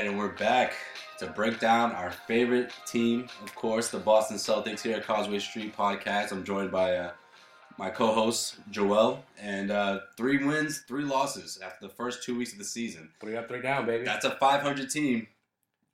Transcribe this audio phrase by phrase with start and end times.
[0.00, 0.72] Right, and we're back
[1.18, 5.76] to break down our favorite team, of course, the Boston Celtics here at Causeway Street
[5.76, 6.32] Podcast.
[6.32, 7.10] I'm joined by uh,
[7.76, 12.58] my co-host Joel, and uh, three wins, three losses after the first two weeks of
[12.58, 13.10] the season.
[13.20, 14.04] Three up, three down, baby.
[14.04, 15.26] That's a 500 team.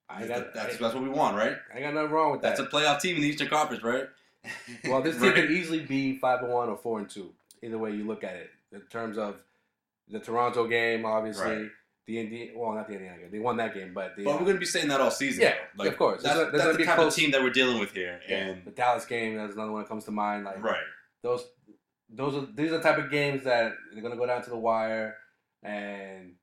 [0.09, 1.57] I got that's, I, that's what we want, right?
[1.75, 2.57] I got nothing wrong with that.
[2.57, 4.05] That's a playoff team in the Eastern Conference, right?
[4.85, 5.35] well, this team Right?
[5.35, 7.33] could easily be five and one or four and two.
[7.61, 9.37] Either way you look at it, in terms of
[10.09, 11.45] the Toronto game, obviously.
[11.45, 11.71] Right.
[12.07, 13.31] The Indiana, well, not the Indiana game.
[13.33, 15.43] They won that game, but the But we're going to be saying that all season.
[15.43, 15.83] Yeah, though.
[15.85, 16.23] like, of course.
[16.23, 18.37] That's, There's a- there's the type close- of team that we're dealing with here, yeah,
[18.37, 19.37] and the Dallas game.
[19.37, 20.45] That's another one that comes to mind.
[20.45, 20.83] Like right,
[21.23, 21.45] those,
[22.09, 24.51] those are these are the type of games that they're going to go down to
[24.51, 25.17] the wire,
[25.65, 26.35] and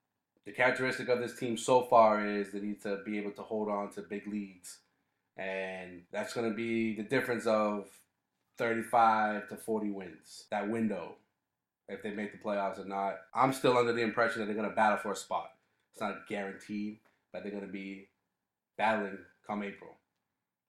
[0.45, 3.69] the characteristic of this team so far is they need to be able to hold
[3.69, 4.79] on to big leads,
[5.37, 7.87] and that's going to be the difference of
[8.57, 10.45] thirty-five to forty wins.
[10.51, 11.15] That window,
[11.89, 13.15] if they make the playoffs or not.
[13.33, 15.51] I'm still under the impression that they're going to battle for a spot.
[15.91, 16.99] It's not guaranteed,
[17.31, 18.07] but they're going to be
[18.77, 19.91] battling come April.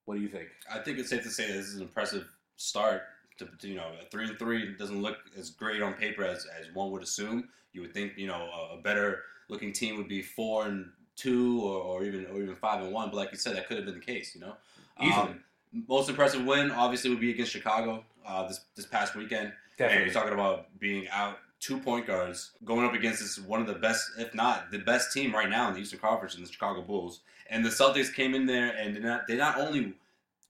[0.05, 0.49] What do you think?
[0.71, 2.27] I think it's safe to say this is an impressive
[2.57, 3.03] start.
[3.39, 6.47] To, to, you know, a three and three doesn't look as great on paper as,
[6.61, 7.49] as one would assume.
[7.73, 11.61] You would think you know a, a better looking team would be four and two
[11.63, 13.09] or, or even or even five and one.
[13.09, 14.35] But like you said, that could have been the case.
[14.35, 14.55] You know,
[15.01, 15.15] Easily.
[15.15, 15.41] Um,
[15.89, 19.53] most impressive win obviously would be against Chicago uh, this this past weekend.
[19.79, 20.05] And Definitely.
[20.05, 23.75] you're talking about being out two point guards going up against this one of the
[23.75, 26.83] best, if not the best team right now in the Eastern Conference in the Chicago
[26.83, 27.21] Bulls.
[27.51, 29.95] And the Celtics came in there and not, they not only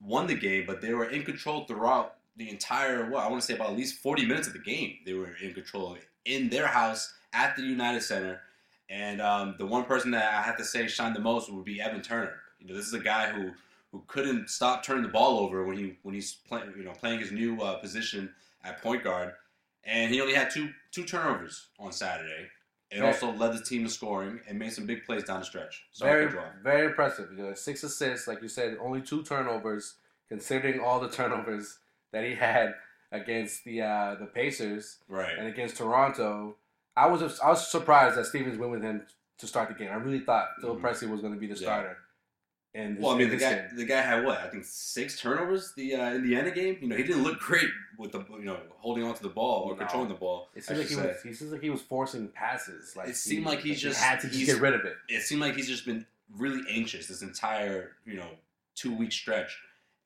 [0.00, 3.08] won the game, but they were in control throughout the entire.
[3.08, 4.98] What I want to say about at least 40 minutes of the game.
[5.06, 8.40] They were in control in their house at the United Center.
[8.90, 11.80] And um, the one person that I have to say shined the most would be
[11.80, 12.34] Evan Turner.
[12.58, 13.52] You know, this is a guy who
[13.92, 17.20] who couldn't stop turning the ball over when he when he's playing you know playing
[17.20, 18.28] his new uh, position
[18.64, 19.32] at point guard,
[19.84, 22.48] and he only had two two turnovers on Saturday,
[22.90, 23.08] and Right.
[23.12, 25.84] also led the team to scoring and made some big plays down the stretch.
[25.92, 26.50] Sorry very, for the draw.
[26.62, 27.30] very impressive.
[27.32, 29.96] You know, six assists, like you said, only two turnovers,
[30.28, 31.78] considering all the turnovers
[32.12, 32.74] that he had
[33.12, 35.36] against the uh, the Pacers Right.
[35.38, 36.56] and against Toronto.
[36.96, 39.06] I was I was surprised that Stevens went with him
[39.38, 39.90] to start the game.
[39.90, 40.80] I really thought Phil Mhm.
[40.80, 41.66] Pressey was going to be the Yeah.
[41.66, 41.98] starter.
[42.76, 45.94] And Well, I mean, the guy the guy had what I think six turnovers the
[45.94, 46.76] uh, Indiana game.
[46.80, 47.68] You know, he didn't look great
[47.98, 49.78] with the you know holding onto the ball or No.
[49.78, 50.48] controlling the ball.
[50.56, 51.22] It I seemed like he was.
[51.22, 52.96] He seems like he was forcing passes.
[52.96, 54.96] Like It seemed he, like he he just- had to just get rid of it.
[55.08, 56.04] it seemed like he's just been
[56.36, 58.28] really anxious this entire you know
[58.74, 59.56] two week stretch,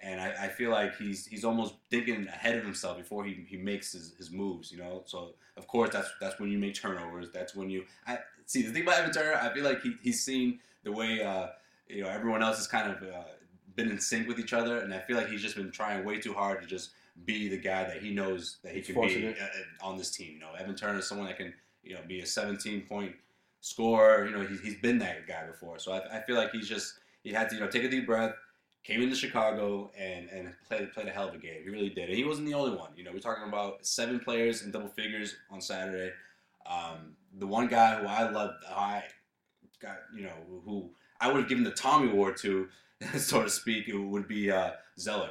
[0.01, 3.57] and I, I feel like he's he's almost thinking ahead of himself before he, he
[3.57, 4.71] makes his, his moves.
[4.71, 7.29] You know, so of course that's that's when you make turnovers.
[7.33, 9.37] That's when you I see the thing about Evan Turner.
[9.41, 11.47] I feel like he, he's seen the way uh,
[11.89, 13.23] you know everyone else has kind of uh,
[13.75, 16.21] been in sync with each other, and I feel like he's just been trying way
[16.21, 16.91] too hard to just
[17.25, 20.35] be the guy that he knows that he can be uh, uh, on this team.
[20.35, 23.13] You know, Evan Turner is someone that can you know be a 17 point
[23.61, 24.27] scorer.
[24.27, 25.79] You know, he's, he's been that guy before.
[25.79, 28.07] So I, I feel like he's just he had to you know take a deep
[28.07, 28.35] breath,
[28.85, 31.63] came into Chicago and and played played a hell of a game.
[31.63, 32.91] He really did, and he wasn't the only one.
[32.97, 36.13] You know, we're talking about seven players in double figures on Saturday.
[36.67, 39.05] Um, the one guy who I loved, I
[39.81, 40.35] got you know
[40.65, 42.69] who I would have given the Tommy Award to,
[43.19, 45.31] so to speak, it would be uh, Zeller.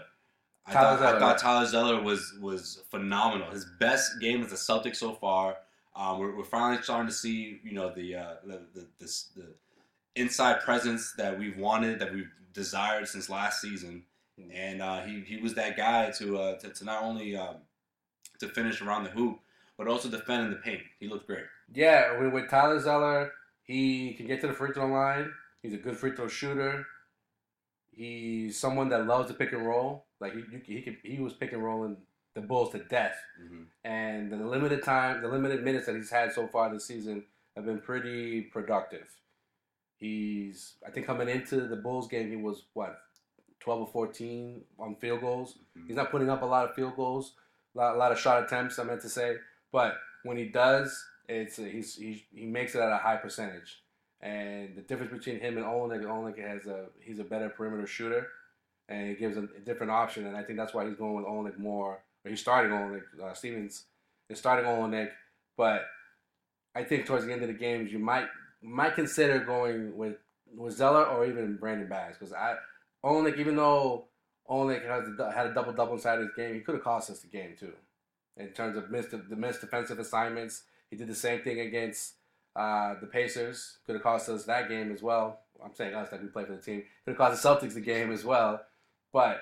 [0.68, 1.38] I thought, I thought.
[1.38, 3.52] Tyler Zeller was was phenomenal.
[3.52, 5.58] His best game as a Celtic so far.
[5.96, 9.46] Um, we're, we're finally starting to see, you know, the uh, the, the, this, the
[10.16, 14.04] inside presence that we've wanted, that we've desired since last season,
[14.52, 17.56] and uh, he, he was that guy to uh, to, to not only um,
[18.40, 19.40] to finish around the hoop,
[19.78, 20.82] but also defend in the paint.
[21.00, 21.46] He looked great.
[21.74, 23.32] Yeah, with Tyler Zeller,
[23.64, 25.32] he can get to the free throw line.
[25.68, 26.86] He's a good free throw shooter.
[27.92, 30.06] He's someone that loves to pick and roll.
[30.22, 31.98] Like he, you, he could, he was pick and rolling
[32.36, 33.18] the Bulls to death.
[33.44, 33.66] Mhm.
[33.84, 37.26] And the limited time, the limited minutes that he's had so far this season
[37.58, 39.08] have been pretty productive.
[39.98, 42.98] He's, I think, coming into the Bulls game, he was what,
[43.60, 45.58] twelve or fourteen on field goals.
[45.78, 45.88] Mhm.
[45.88, 47.34] He's not putting up a lot of field goals,
[47.76, 48.80] a lot, a lot of shot attempts.
[48.80, 49.36] I meant to say,
[49.74, 53.84] but when he does, it's he's, he's he makes it at a high percentage.
[54.22, 58.28] And the difference between him and Olynyk, Olynyk has a he's a better perimeter shooter,
[58.90, 60.26] and it gives him a different option.
[60.26, 62.00] And I think that's why he's going with Olynyk more.
[62.26, 63.04] Or he's starting Olynyk.
[63.22, 63.86] Uh, Stevens
[64.30, 65.12] is starting Olynyk,
[65.56, 65.86] but
[66.76, 68.26] I think towards the end of the games you might
[68.62, 70.16] might consider going with
[70.56, 72.56] with Zeller or even Brandon Bass because I
[73.04, 74.06] Olynyk, even though
[74.50, 77.28] Olynyk has had a double double inside his game, he could have cost us the
[77.28, 77.74] game too.
[78.36, 82.14] In terms of missed the missed defensive assignments, he did the same thing against
[82.58, 83.78] uh, the Pacers.
[83.86, 85.40] Could have cost us that game as well.
[85.64, 86.84] I'm saying us that we play for the team.
[87.06, 88.62] Could have cost the Celtics the game as well.
[89.14, 89.42] But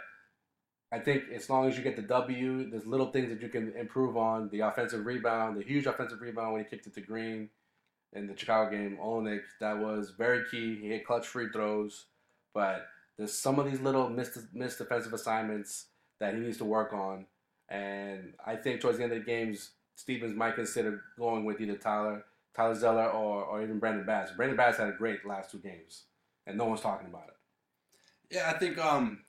[0.91, 3.73] I think as long as you get the W, there's little things that you can
[3.75, 4.49] improve on.
[4.49, 7.49] The offensive rebound, the huge offensive rebound when he kicked it to Green
[8.13, 8.97] in the Chicago game.
[9.01, 10.79] Olynyk, that was very key.
[10.81, 12.05] He hit clutch free throws.
[12.53, 15.87] But there's some of these little missed, missed defensive assignments
[16.19, 17.25] that he needs to work on.
[17.67, 21.75] And I think towards the end of the games, Stevens might consider going with either
[21.75, 22.25] Tyler,
[22.55, 24.31] Tyler Zeller, or, or even Brandon Bass.
[24.35, 26.03] Brandon Bass had a great last two games,
[26.47, 28.35] and no one's talking about it.
[28.35, 29.19] Yeah, I think um,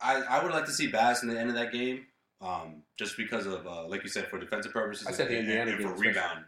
[0.00, 2.06] I, I would like to see Bass in the end of that game,
[2.40, 5.06] um, just because of uh, like you said for defensive purposes.
[5.06, 6.44] I said the and, Indiana and game for rebound.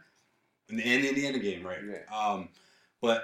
[0.69, 1.79] In the, end in the Indiana game, right?
[1.87, 2.15] Yeah.
[2.17, 2.49] Um,
[3.01, 3.23] but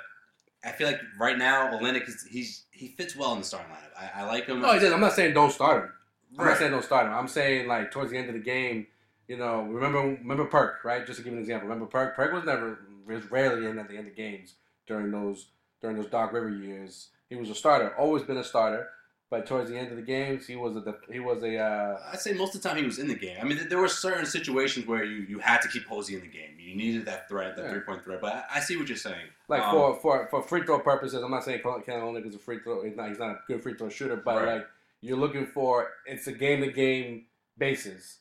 [0.63, 3.99] I feel like right now Olynyk is he's he fits well in the starting lineup.
[4.15, 4.61] I, I like him.
[4.61, 4.93] No, he did.
[4.93, 5.91] I'm not saying don't start him.
[6.39, 6.51] I'm Right.
[6.51, 7.13] not saying don't start him.
[7.13, 8.87] I'm saying like towards the end of the game,
[9.27, 11.05] you know, remember remember Perk, right?
[11.05, 12.15] Just to give an example, remember Perk?
[12.15, 14.55] Perk was never was rarely in at the end of games
[14.87, 15.47] during those
[15.81, 17.09] during those Doc River years.
[17.29, 18.89] He was a starter, always been a starter,
[19.29, 22.19] but towards the end of the games, he was a he was a uh, I'd
[22.19, 23.37] say most of the time he was in the game.
[23.41, 26.27] I mean, there were certain situations where you, you had to keep Posey in the
[26.27, 26.57] game.
[26.59, 27.71] You needed that threat, that Yeah.
[27.71, 28.19] three point threat.
[28.21, 29.27] But I, I see what you're saying.
[29.47, 31.23] like Um, for, for for free throw purposes.
[31.23, 32.83] I'm not saying Ken Olynyk is a free throw.
[32.83, 34.53] He's not he's not a good free throw shooter, but Right.
[34.57, 34.67] like
[35.01, 37.25] you're looking for it's a game to game
[37.57, 38.19] basis.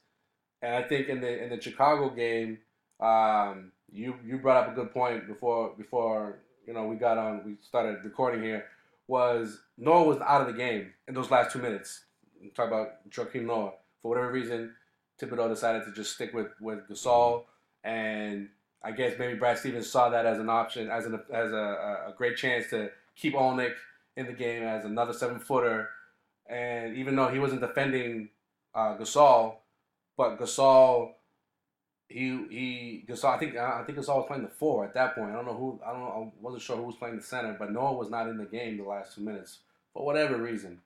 [0.63, 2.59] And I think in the in the Chicago game,
[3.01, 7.43] um, you you brought up a good point before before you know we got on
[7.45, 8.67] we started recording here
[9.07, 12.05] was Noah was out of the game in those last two minutes.
[12.41, 14.73] I'm about Joakim Noah for whatever reason.
[15.21, 17.45] Thibodeau decided to just stick with with Gasol,
[17.85, 18.49] and
[18.83, 22.15] I guess maybe Brad Stevens saw that as an option, as an as a, a
[22.17, 23.75] great chance to keep Olynyk
[24.17, 25.89] in the game as another seven footer.
[26.49, 28.31] And even though he wasn't defending
[28.75, 29.57] uh, Gasol,
[30.17, 31.13] but Gasol,
[32.11, 33.37] he he Gasol.
[33.37, 35.31] I think I think Gasol was playing the four at that point.
[35.31, 35.81] I don't know who.
[35.87, 36.33] I don't know.
[36.37, 38.77] I wasn't sure who was playing the center, but Noah was not in the game
[38.77, 39.59] the last two minutes
[39.93, 40.81] for whatever reason,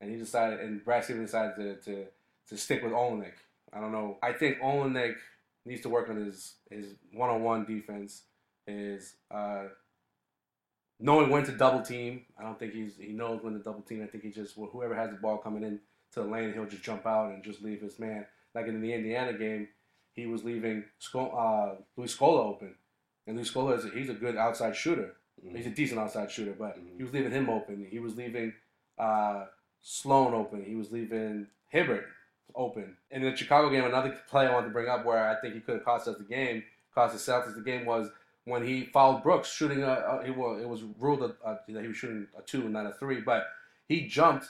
[0.00, 0.60] and he decided.
[0.60, 2.06] And Brad Stevens decided to to,
[2.50, 3.32] to stick with Olynyk.
[3.72, 4.18] I don't know.
[4.22, 5.16] I think Olynyk
[5.64, 8.22] needs to work on his his one on one defense.
[8.66, 9.64] His uh,
[11.00, 12.26] knowing when to double team.
[12.38, 14.02] I don't think he's he knows when to double team.
[14.02, 15.80] I think he just whoever has the ball coming in
[16.12, 18.26] to the lane, he'll just jump out and just leave his man.
[18.54, 19.68] Like in the Indiana game,
[20.16, 22.74] he was leaving Sco- uh, Luis Scola open,
[23.26, 25.14] and Luis Scola is a, he's a good outside shooter.
[25.44, 25.56] Mhm.
[25.56, 26.96] He's a decent outside shooter, but Mhm.
[26.96, 27.86] he was leaving him open.
[27.90, 28.52] He was leaving
[28.98, 29.44] uh,
[29.82, 30.64] Sloan open.
[30.64, 32.06] He was leaving Hibbert
[32.54, 32.96] open.
[33.10, 35.60] In the Chicago game, another play I wanted to bring up where I think he
[35.60, 36.64] could have cost us the game,
[36.94, 38.08] cost the Celtics the game was
[38.44, 41.96] when he fouled Brooks shooting a, a it was it was ruled that he was
[41.96, 43.46] shooting a two and not a three, but
[43.86, 44.46] he jumped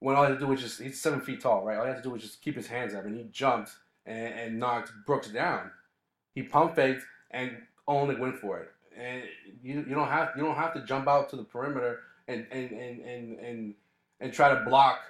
[0.00, 1.76] when all he had to do was just he's seven feet tall, right?
[1.76, 3.72] All he had to do was just keep his hands up, and he jumped
[4.06, 5.70] and, and knocked Brooks down.
[6.34, 7.56] He pump faked and
[7.88, 8.70] only went for it.
[8.98, 9.22] And
[9.62, 12.70] you, you don't have you don't have to jump out to the perimeter and and
[12.70, 13.74] and and and,
[14.20, 15.00] and try to block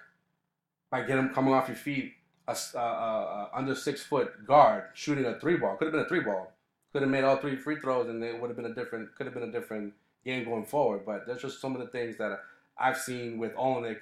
[0.91, 2.13] by getting him coming off your feet.
[2.49, 5.93] A, s- uh, uh, uh, under six foot guard shooting a three ball could have
[5.93, 6.53] been a three ball.
[6.93, 9.15] Could have made all three free throws, and it would have been a different.
[9.17, 9.93] Could have been a different
[10.25, 11.05] game going forward.
[11.05, 12.39] But that's just some of the things that
[12.79, 13.99] I've seen with Olynyk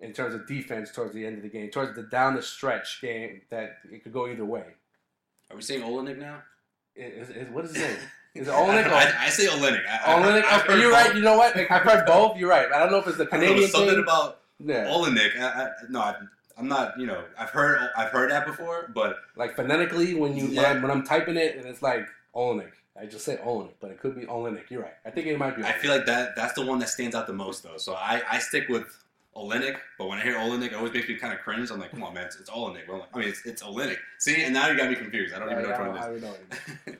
[0.00, 3.00] in terms of defense towards the end of the game, towards the down the stretch
[3.00, 4.64] game, that it could go either way.
[5.50, 6.42] Are we saying Olynyk now?
[6.94, 7.96] Is, is, what is his name?
[8.34, 9.82] Is it Olynyk or I, I say Olynyk.
[9.86, 10.80] I, I- Olynyk?
[10.80, 11.06] You're both.
[11.06, 11.14] right.
[11.16, 11.56] You know what?
[11.56, 12.36] I've heard both.
[12.36, 12.70] You're right.
[12.72, 14.02] I don't know if it's the I know, Canadian something thing.
[14.02, 14.86] about yeah.
[14.86, 15.38] Olynyk.
[15.40, 16.14] I, I, no, I,
[16.58, 16.98] I'm not.
[16.98, 20.62] You know, I've heard I've heard that before, but Like phonetically, when you Yeah.
[20.62, 22.72] when, I'm, when I'm typing it, and it's like Olynyk.
[22.98, 24.70] I just say Olynyk, but it could be Olynyk.
[24.70, 24.94] You're right.
[25.04, 25.62] I think it might be.
[25.62, 27.76] I feel like that that's the one that stands out the most though.
[27.76, 28.86] So I, I stick with
[29.36, 31.70] Olynyk, but when I hear Olynyk, it always makes me kind of cringe.
[31.70, 32.88] I'm like, come on, man, it's, it's Olynyk.
[32.88, 33.98] Well, I mean, it's, it's Olynyk.
[34.18, 35.34] See, and now you got me confused.
[35.34, 36.34] I don't even know which I, one I, I don't know.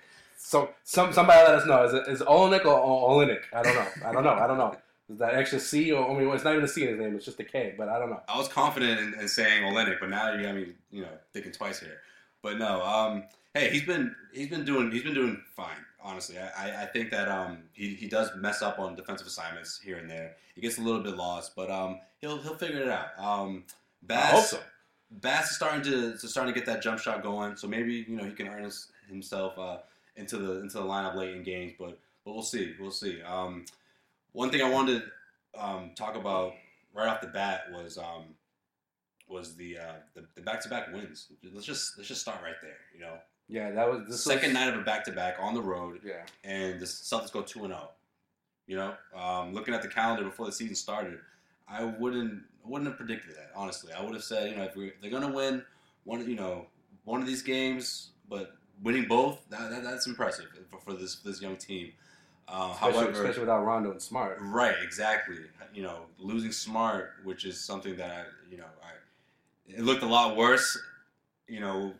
[0.46, 1.82] So some somebody let us know.
[1.82, 3.40] Is it is Olynyk or, or Olynyk?
[3.52, 3.88] I don't know.
[4.04, 4.30] I don't know.
[4.30, 4.76] I don't know.
[5.10, 7.16] Is that extra C or I mean, it's not even a C in his name.
[7.16, 7.74] It's just a K.
[7.76, 8.20] But I don't know.
[8.28, 11.50] I was confident in, in saying Olynyk, but now you got me, you know, thinking
[11.50, 11.98] twice here.
[12.42, 13.24] But no, um,
[13.54, 15.84] hey, he's been he's been doing he's been doing fine.
[16.08, 19.98] Honestly, I, I think that um, he, he does mess up on defensive assignments here
[19.98, 20.36] and there.
[20.54, 23.08] He gets a little bit lost, but um, he'll he'll figure it out.
[23.18, 23.64] Um,
[24.02, 24.58] Bass, so.
[25.10, 28.16] Bass is starting to, to starting to get that jump shot going, so maybe you
[28.16, 29.78] know he can earn his, himself uh,
[30.14, 31.72] into the into the lineup late in games.
[31.76, 33.20] But but we'll see, we'll see.
[33.22, 33.64] Um,
[34.32, 36.52] one thing I wanted to um, talk about
[36.94, 38.24] right off the bat was um,
[39.28, 41.26] was the, uh, the the back-to-back wins.
[41.52, 42.78] Let's just let's just start right there.
[42.94, 43.14] You know,
[43.48, 46.80] Yeah, that was this second was, night of a back-to-back on the road, Yeah, and
[46.80, 47.90] the Celtics go two and zero.
[48.66, 51.18] You know, um, looking at the calendar before the season started,
[51.68, 53.52] I wouldn't wouldn't have predicted that.
[53.54, 55.64] Honestly, I would have said you know if, we, they're gonna win
[56.04, 56.66] one you know
[57.04, 61.28] one of these games, but winning both that, that that's impressive for, for this for
[61.28, 61.92] this young team.
[62.48, 64.38] Uh, especially, however, especially without Rondo and Smart.
[64.40, 65.38] Right, exactly.
[65.74, 68.90] You know, losing Smart, which is something that I, you know, I
[69.68, 70.78] it looked a lot worse.
[71.48, 71.92] You know,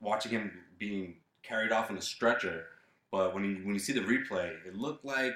[0.00, 0.52] watching him
[0.88, 2.66] being carried off in a stretcher,
[3.10, 5.34] but when you when you see the replay, it looked like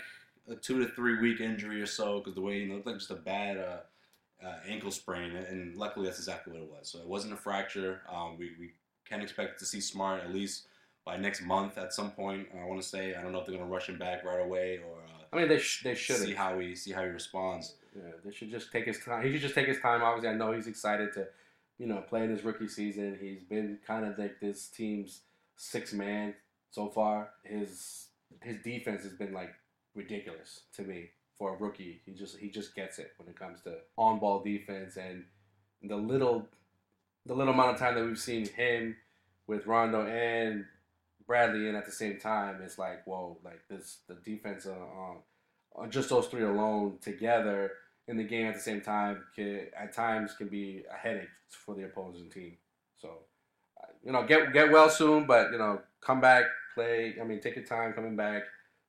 [0.48, 3.10] a two to three week injury or so because the way it looked like just
[3.10, 6.88] a bad uh, uh, ankle sprain, and luckily that's exactly what it was.
[6.88, 8.02] So it wasn't a fracture.
[8.12, 8.70] Um, we we
[9.08, 10.66] can expect to see Smart at least
[11.04, 12.48] by next month at some point.
[12.58, 14.40] I want to say I don't know if they're going to rush him back right
[14.40, 17.08] away or uh, I mean, they sh- they should see how he see how he
[17.08, 17.74] responds.
[17.94, 19.24] Yeah, they should just take his time.
[19.24, 20.02] He should just take his time.
[20.02, 21.26] Obviously, I know he's excited to,
[21.78, 23.18] you know, play in his rookie season.
[23.20, 25.22] He's been kind of like this team's
[25.58, 26.34] six man
[26.70, 27.30] so far.
[27.44, 28.06] His
[28.42, 29.52] his defense has been like
[29.94, 32.00] ridiculous to me for a rookie.
[32.06, 35.24] He just he just gets it when it comes to on ball defense and
[35.82, 36.48] the little
[37.26, 38.96] the little amount of time that we've seen him
[39.46, 40.64] with Rondo and
[41.26, 42.62] Bradley in at the same time.
[42.62, 44.72] It's like whoa, like this the defense on.
[44.72, 45.16] on
[45.78, 47.72] on just those three alone together
[48.08, 51.74] in the game at the same time can at times can be a headache for
[51.74, 52.56] the opposing team.
[52.96, 53.12] So, uh,
[54.04, 57.16] you know, get get well soon, but you know, come back, play.
[57.20, 58.42] I mean, take your time coming back.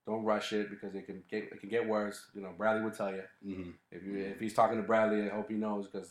[0.05, 2.25] Don't rush it because it can get it can get worse.
[2.33, 3.69] You know, Bradley will tell you Mm-hmm.
[3.91, 5.29] if you if he's talking to Bradley.
[5.29, 6.09] I hope he knows because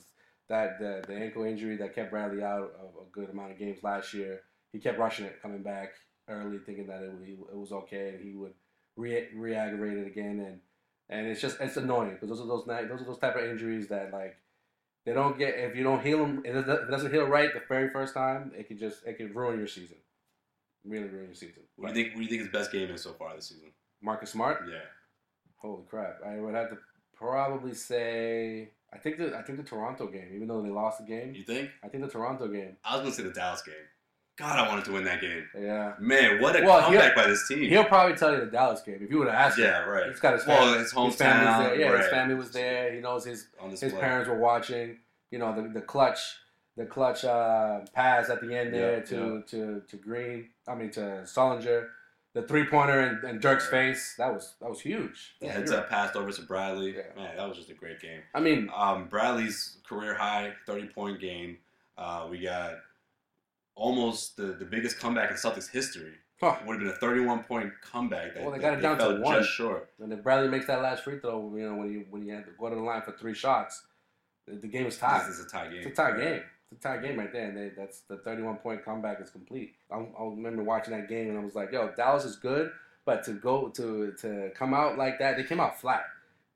[0.49, 3.83] that the the ankle injury that kept Bradley out of a good amount of games
[3.83, 4.43] last year.
[4.73, 5.95] He kept rushing it, coming back
[6.29, 7.13] early, thinking that it,
[7.53, 8.53] it was okay, and he would
[8.97, 10.61] re re-aggravate it again, and
[11.09, 13.89] and it's just it's annoying because those are those those are those type of injuries
[13.89, 14.37] that like
[15.09, 17.53] they don't get if you don't heal them if it doesn't- it doesn't heal right
[17.53, 19.97] the very first time it could just it could ruin your season,
[20.85, 21.63] really ruin your season.
[21.77, 22.15] What do you think?
[22.15, 23.73] What do you think his best game is so far this season?
[24.01, 24.85] Marcus Smart, Yeah,
[25.57, 26.21] holy crap!
[26.25, 26.79] I would have to
[27.17, 31.05] probably say I think the I think the Toronto game, even though they lost the
[31.05, 31.71] game, you think?
[31.83, 32.77] I think the Toronto game.
[32.85, 33.75] I was gonna say the Dallas game.
[34.39, 35.49] God, I wanted to win that game.
[35.59, 37.69] Yeah, Man, what a Well, comeback by this team.
[37.69, 39.65] he'll probably tell you the Dallas game if you would have asked him.
[39.65, 40.09] yeah, right.
[40.09, 40.79] He's got his Well, family.
[40.79, 41.81] his family's hometown, there.
[41.81, 42.93] Yeah, his family was there.
[42.93, 43.49] He knows his
[43.81, 44.99] his parents were watching.
[45.31, 46.19] You know the the clutch
[46.77, 50.51] the clutch uh, pass at the end there Yeah, to, to to Green.
[50.69, 51.89] I mean to Sullinger.
[52.35, 53.87] The three pointer in, in Dirk's Right.
[53.89, 54.15] face.
[54.19, 55.35] That was that was huge.
[55.41, 56.95] The Yeah, heads up passed over to Bradley.
[56.97, 57.03] Yeah.
[57.17, 58.21] Man, that was just a great game.
[58.35, 61.59] I mean, Um, Bradley's career high, 30 point game.
[61.97, 62.75] Uh, we got
[63.79, 66.15] almost the, the biggest comeback in Celtics history.
[66.41, 66.57] huh.
[66.67, 68.35] Would have been a 31 point comeback.
[68.35, 69.39] That, Well, they got it down to one.
[69.39, 69.89] Just short.
[70.01, 72.45] and if Bradley makes that last free throw, you know when you when you had
[72.47, 73.83] to go to the line for three shots,
[74.47, 75.23] the, the game is tied.
[75.23, 75.83] This is a tie game.
[75.87, 76.43] It's a tie game.
[76.71, 79.75] It's a tie game right there, and they, that's the 31 point comeback is complete.
[79.91, 82.71] I, I remember watching that game, and I was like, "Yo, Dallas is good,
[83.07, 86.03] but to go to to come out like that, they came out flat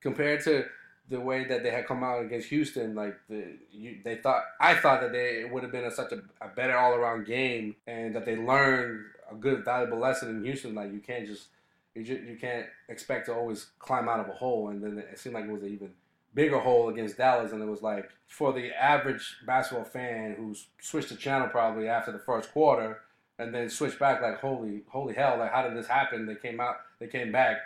[0.03, 0.65] compared to
[1.09, 2.95] the way that they had come out against Houston.
[2.95, 6.13] Like the you, they thought, I thought that they it would have been a, such
[6.13, 10.45] a, a better all around game, and that they learned a good valuable lesson in
[10.45, 10.75] Houston.
[10.75, 11.49] Like you can't just
[11.95, 15.19] you just, you can't expect to always climb out of a hole, and then it
[15.19, 15.91] seemed like it was an even
[16.35, 21.11] bigger hole against Dallas, and it was like for the average basketball fan who switched
[21.11, 23.01] the channel probably after the first quarter,
[23.39, 26.27] and then switched back like holy holy hell, like how did this happen?
[26.27, 27.59] They came out, they came back.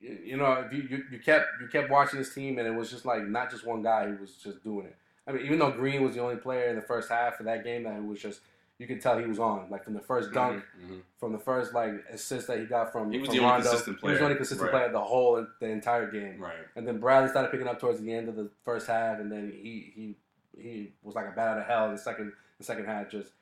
[0.00, 2.90] You, know, if you, you you kept you kept watching this team, and it was
[2.90, 4.96] just like not just one guy who was just doing it.
[5.26, 7.64] I mean, even though Green was the only player in the first half of that
[7.64, 8.40] game that was just
[8.78, 11.00] you could tell he was on, like from the first dunk, Mhm.
[11.18, 13.68] from the first like assist that he got from He was from the only Rondo.
[13.70, 14.82] consistent He was the only consistent Right.
[14.82, 16.40] player the whole the entire game.
[16.40, 16.54] Right.
[16.76, 19.50] And then Bradley started picking up towards the end of the first half, and then
[19.50, 20.16] he he
[20.62, 23.10] he was like a bat out of hell in the second the second half.
[23.10, 23.32] Just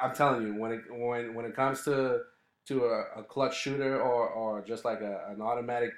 [0.00, 2.20] I'm telling you, when it when when it comes to
[2.66, 5.90] to a, a clutch shooter or or just like a, an automatic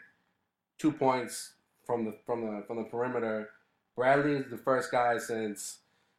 [0.79, 1.55] two points
[1.85, 3.51] from the from the from the perimeter,
[3.95, 5.79] Bradley is the first guy since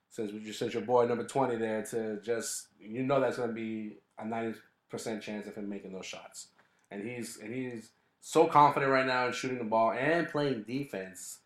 [0.09, 3.55] since you since your boy number twenty there to just you know that's going to
[3.55, 4.57] be a ninety
[4.89, 6.47] percent chance of him making those shots,
[6.91, 7.89] and he's and he's
[8.21, 11.39] so confident right now in shooting the ball and playing defense.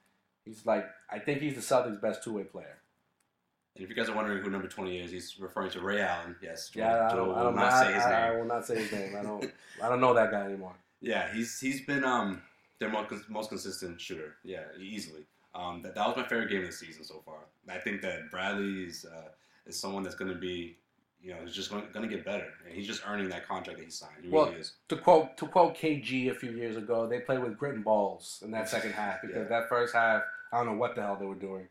[0.46, 2.81] He's like, I think he's the Celtics' best two way player.
[3.76, 6.36] And if you guys are wondering who number 20 is, he's referring to Ray Allen.
[6.42, 6.72] Yes.
[6.76, 8.20] Yeah, I don't, I don't not I, say his I, name.
[8.20, 9.16] I will not say his name.
[9.18, 9.52] I don't,
[9.84, 10.76] I don't know that guy anymore.
[11.00, 12.42] Yeah, he's he's been um
[12.80, 14.36] their most, most consistent shooter.
[14.44, 15.22] Yeah, easily.
[15.56, 17.40] Um, that, that was my favorite game of the season so far.
[17.70, 19.30] I think that Bradley is uh,
[19.66, 20.78] is someone that's going to be,
[21.22, 23.80] you know, is just going, going to get better, and he's just earning that contract
[23.80, 24.14] that he signed.
[24.24, 24.74] He Well, really is.
[24.90, 28.42] To quote to quote KG a few years ago, they played with grit and balls
[28.46, 29.60] in that second half because Yeah.
[29.60, 31.68] that first half, I don't know what the hell they were doing.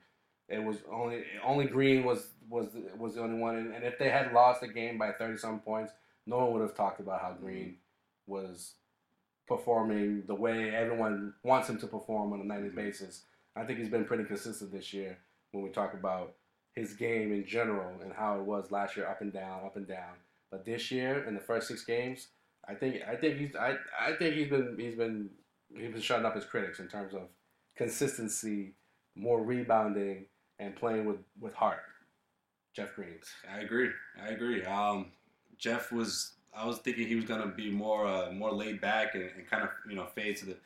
[0.50, 4.10] It was only only Green was was was the only one, and, and if they
[4.10, 5.92] had lost the game by thirty some points,
[6.26, 7.76] no one would have talked about how Green
[8.26, 8.74] was
[9.46, 12.76] performing the way everyone wants him to perform on a nightly mm-hmm.
[12.76, 13.22] basis.
[13.56, 15.18] I think he's been pretty consistent this year
[15.52, 16.34] when we talk about
[16.74, 19.88] his game in general and how it was last year, up and down, up and
[19.88, 20.14] down.
[20.50, 22.28] But this year, in the first six games,
[22.68, 25.30] I think I think he's I, I think he's been he's been
[25.76, 27.22] he's been shutting up his critics in terms of
[27.76, 28.74] consistency,
[29.14, 30.26] more rebounding,
[30.60, 31.80] and playing with with heart.
[32.74, 33.18] Jeff Green.
[33.52, 33.90] I agree.
[34.22, 34.64] I agree.
[34.64, 35.06] Um,
[35.58, 36.34] Jeff was.
[36.56, 39.48] I was thinking he was going to be more uh, more laid back and, and
[39.48, 40.56] kind of you know fade to the,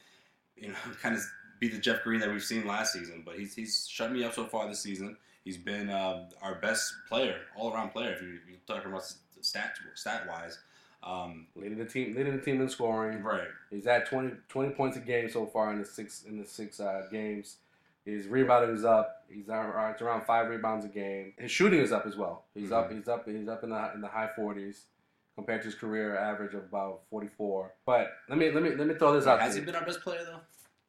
[0.56, 1.22] you know, kind of
[1.60, 3.22] be the Jeff Green that we've seen last season.
[3.24, 5.16] But he's he's shut me up so far this season.
[5.44, 8.12] He's been uh, our best player, all around player.
[8.12, 9.04] If you- you're talking about
[9.42, 10.58] stat stat wise,
[11.02, 13.22] um, Leading the team, leading the team in scoring.
[13.22, 13.48] right.
[13.70, 16.80] He's at 20, 20 points a game so far in the six in the six
[16.80, 17.56] uh, games.
[18.04, 19.24] His rebounding is up.
[19.28, 21.32] He's around, it's around five rebounds a game.
[21.38, 22.44] His shooting is up as well.
[22.54, 22.90] He's up.
[22.90, 22.96] Mhm.
[22.98, 23.26] He's up.
[23.28, 24.84] He's up in the in the high forties
[25.34, 27.72] compared to his career average of about forty four.
[27.86, 29.40] But let me let me let me throw this out.
[29.40, 30.40] Has he been our best player though?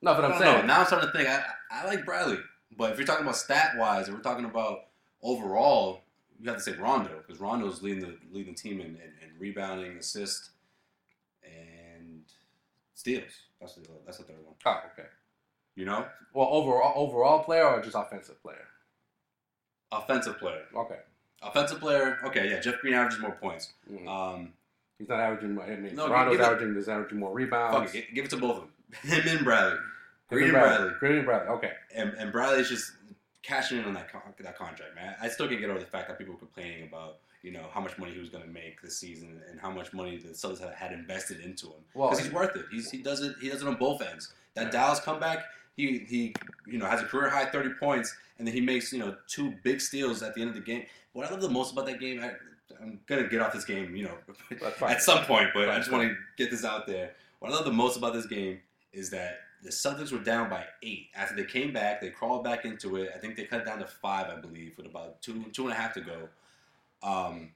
[0.02, 0.66] No, but I'm saying know.
[0.66, 1.30] Now I'm starting to think.
[1.30, 2.38] I, I like Bradley,
[2.78, 4.88] but if you're talking about stat wise, if we're talking about
[5.24, 6.02] overall,
[6.40, 9.40] you have to say Rondo because Rondo's leading the leading the team in, in, in
[9.40, 10.50] rebounding, assist,
[11.44, 12.24] and
[12.94, 13.32] steals.
[13.60, 14.56] That's the that's the third one.
[14.66, 15.08] Oh, okay.
[15.76, 18.68] You know, Well, overall overall player or just offensive player?
[19.92, 21.00] offensive player, Okay.
[21.42, 22.20] offensive player.
[22.24, 23.74] Okay, yeah, Jeff Green averages more points.
[23.90, 24.08] Mhm.
[24.08, 24.54] Um,
[24.98, 25.60] He's not averaging.
[25.60, 26.78] I mean, No, it- averaging.
[26.88, 27.92] Averaging more rebounds.
[27.92, 28.74] fuck it, give it to both of them.
[29.24, 29.78] Him and Bradley.
[30.30, 30.78] Green and Bradley.
[30.78, 31.00] Bradley.
[31.00, 31.48] Green and Bradley.
[31.50, 31.74] Okay.
[31.94, 32.94] and, and Bradley's just
[33.44, 35.16] cashing in on that con- that contract, man.
[35.22, 37.82] I still can't get over the fact that people were complaining about you know how
[37.82, 40.60] much money he was going to make this season and how much money the Celtics
[40.62, 42.66] had, had invested into him Well, because he's worth it.
[42.72, 43.36] He's, he does it.
[43.42, 44.34] He does it on both ends.
[44.56, 44.72] That Yeah.
[44.72, 45.40] Dallas comeback,
[45.76, 46.36] he he
[46.68, 49.54] you know has a career high thirty points, and then he makes you know two
[49.64, 50.86] big steals at the end of the game.
[51.14, 52.32] What I love the most about that game, I,
[52.82, 54.18] I'm gonna get off this game, you know,
[54.88, 57.12] at some point, but I just want to get this out there.
[57.40, 58.60] What I love the most about this game
[58.94, 61.08] is that the Celtics were down by eight.
[61.16, 63.12] After they came back, they crawled back into it.
[63.16, 65.72] I think they cut it down to five, I believe, with about two two and
[65.72, 66.30] a half to go.
[67.04, 67.52] Um,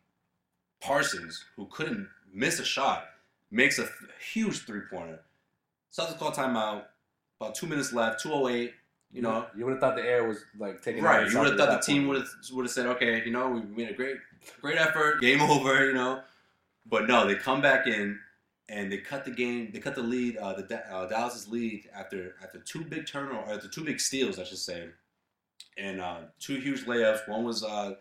[0.82, 3.05] Parsons, who couldn't miss a shot,
[3.51, 3.93] makes a th-
[4.34, 5.19] huge three pointer.
[5.95, 6.86] Celtics call timeout.
[7.39, 8.21] About two minutes left.
[8.21, 8.73] Two oh eight.
[9.12, 11.30] You know, you would have thought the air was like taking Right.
[11.32, 13.62] You would have thought the team would have would have said, okay, you know, we
[13.62, 14.17] made a great
[14.62, 16.21] great effort, game over, you know.
[16.86, 18.19] But no, they come back in
[18.67, 19.69] and they cut the game.
[19.73, 23.54] They cut the lead, uh, the uh, Dallas's lead after after two big turnover, or
[23.54, 24.89] after two big steals, I should say,
[25.78, 27.28] and uh, two huge layups.
[27.28, 27.95] One was uh,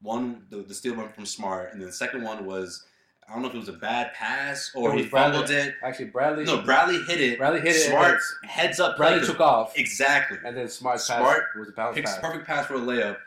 [0.00, 2.84] one the, the steal went from Smart, and then the second one was
[3.28, 5.74] I don't know if it was a bad pass or he Bradley- fumbled it.
[5.82, 6.44] Actually, Bradley.
[6.44, 7.38] No, Bradley hit it.
[7.38, 8.96] Bradley hit it Smart heads up.
[8.96, 10.38] Bradley took off, exactly.
[10.44, 12.20] and then Smart, Smart pass was a bounce Picks pass.
[12.20, 13.18] perfect pass for a layup,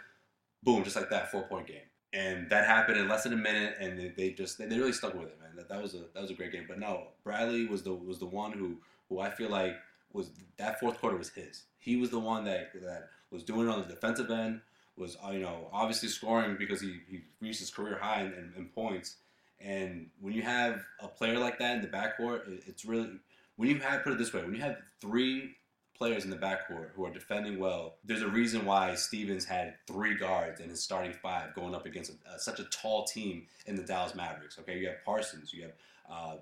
[0.64, 1.82] boom, just like that, four point game.
[2.14, 4.92] And that happened in less than a minute, and they, they just they, they really
[4.92, 5.52] stuck with it, man.
[5.56, 6.66] That, that was a that was a great game.
[6.68, 9.76] But no, Bradley was the was the one who who I feel like
[10.14, 11.64] was that fourth quarter was his.
[11.78, 14.62] He was the one that that was doing it on the defensive end,
[14.98, 18.54] was uh, you know obviously scoring because he, he reached his career high in, in,
[18.58, 19.18] in points.
[19.64, 23.10] And when you have a player like that in the backcourt, it's really
[23.58, 25.56] when you have put it this way, when you have three
[25.96, 30.18] players in the backcourt who are defending well, there's a reason why Stevens had three
[30.18, 33.76] guards in his starting five going up against a, uh, such a tall team in
[33.76, 34.58] the Dallas Mavericks.
[34.60, 35.72] Okay, you have Parsons, you have
[36.10, 36.36] uh,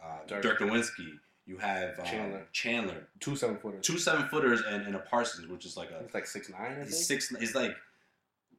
[0.00, 0.42] uh, Dirk.
[0.42, 0.58] Dirk.
[0.60, 2.46] Nowitzki, you have uh, Chandler.
[2.52, 3.84] Chandler, Two seven footers.
[3.84, 6.60] two seven footers, and, and a Parsons, which is like a He's like six nine.
[6.60, 6.86] I think.
[6.86, 7.28] he's six.
[7.40, 7.74] He's like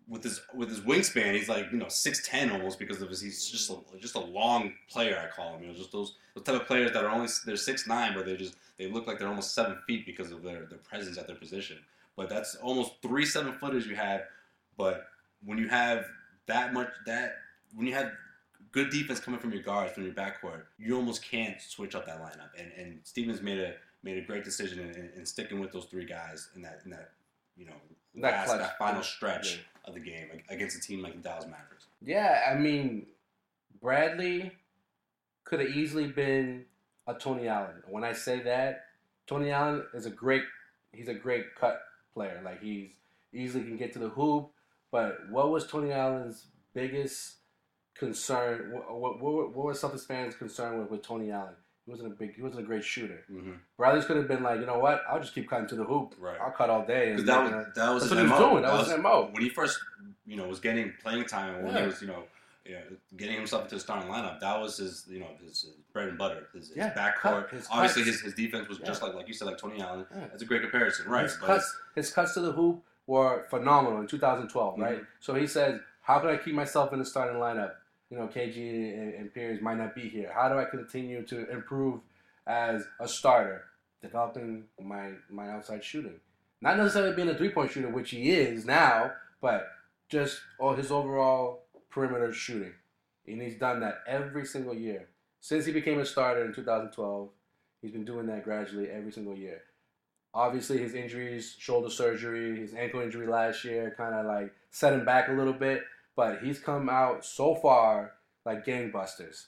[0.08, 3.22] with his with his wingspan, he's like you know six ten almost because of his.
[3.22, 5.18] He's just a, just a long player.
[5.18, 5.62] I call him.
[5.62, 8.26] You know, just those those type of players that are only they're six nine, but
[8.26, 11.28] they just they look like they're almost seven feet because of their their presence at
[11.28, 11.78] their position.
[12.16, 14.22] But that's almost three seven footers you have.
[14.78, 15.06] But
[15.46, 16.06] when you have
[16.48, 17.36] that much that
[17.74, 18.12] when you have
[18.72, 22.22] good defense coming from your guards from your backcourt, you almost can't switch up that
[22.22, 22.50] lineup.
[22.58, 25.86] And and Stevens made a made a great decision in, in, in sticking with those
[25.86, 27.12] three guys in that in that
[27.56, 27.74] you know
[28.16, 29.62] That last, that final stretch Yeah.
[29.90, 31.88] of the game against a team like the Dallas Mavericks.
[32.02, 33.08] Yeah, I mean,
[33.82, 34.52] Bradley
[35.44, 36.66] could have easily been
[37.08, 37.84] a Tony Allen.
[37.88, 38.86] When I say that,
[39.28, 40.44] Tony Allen is a great
[40.92, 41.82] he's a great cut
[42.14, 42.42] player.
[42.44, 42.90] Like he's
[43.34, 44.52] easily can get to the hoop.
[44.92, 47.38] But what was Tony Allen's biggest
[47.96, 48.72] concern?
[48.72, 51.56] What, what, what, what was Celtics fans concerned with with Tony Allen?
[51.86, 52.36] He wasn't a big.
[52.36, 53.26] He wasn't a great shooter.
[53.32, 53.52] Mm-hmm.
[53.78, 55.02] Bradley's could have been like, you know what?
[55.10, 56.16] I'll just keep cutting to the hoop.
[56.18, 56.38] Right.
[56.40, 57.12] I'll cut all day.
[57.12, 58.50] Because that was that was that's what he was MO.
[58.52, 58.64] doing.
[58.64, 59.30] That was his MO.
[59.32, 59.80] when he first
[60.26, 61.82] you know was getting playing time when Yeah.
[61.82, 62.24] he was you know.
[62.66, 62.82] You know,
[63.18, 66.18] getting himself into the starting lineup, that was his, you know, his, his bread and
[66.18, 66.48] butter.
[66.54, 67.50] His, his Yeah, backcourt.
[67.50, 68.14] cut- his Obviously, cuts.
[68.16, 70.06] his, his defense was just like, like you said, like Tony Allen.
[70.10, 70.28] Yeah.
[70.32, 71.24] That's a great comparison, right?
[71.24, 75.02] His But cuts, his cuts to the hoop were phenomenal in 2012, right?
[75.02, 75.06] Mhm.
[75.20, 77.74] So he says, "How can I keep myself in the starting lineup?
[78.14, 80.32] You know, KG and, and Pierce might not be here.
[80.32, 82.00] How do I continue to improve
[82.46, 83.64] as a starter,
[84.04, 86.20] developing my my outside shooting?
[86.62, 89.68] Not necessarily being a three point shooter, which he is now, but
[90.10, 92.74] just all his overall perimeter shooting.
[93.26, 95.08] And he's done that every single year
[95.42, 97.30] since he became a starter in 2012.
[97.82, 99.64] He's been doing that gradually every single year
[100.34, 105.06] obviously his injuries, shoulder surgery, his ankle injury last year kind of like set him
[105.06, 105.84] back a little bit,
[106.16, 108.14] but he's come out so far
[108.46, 109.46] like gangbusters.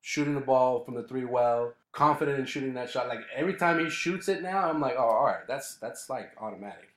[0.00, 3.06] Shooting the ball from the three well, confident in shooting that shot.
[3.08, 6.32] Like every time he shoots it now, I'm like, oh, all right, that's that's like
[6.40, 6.88] automatic.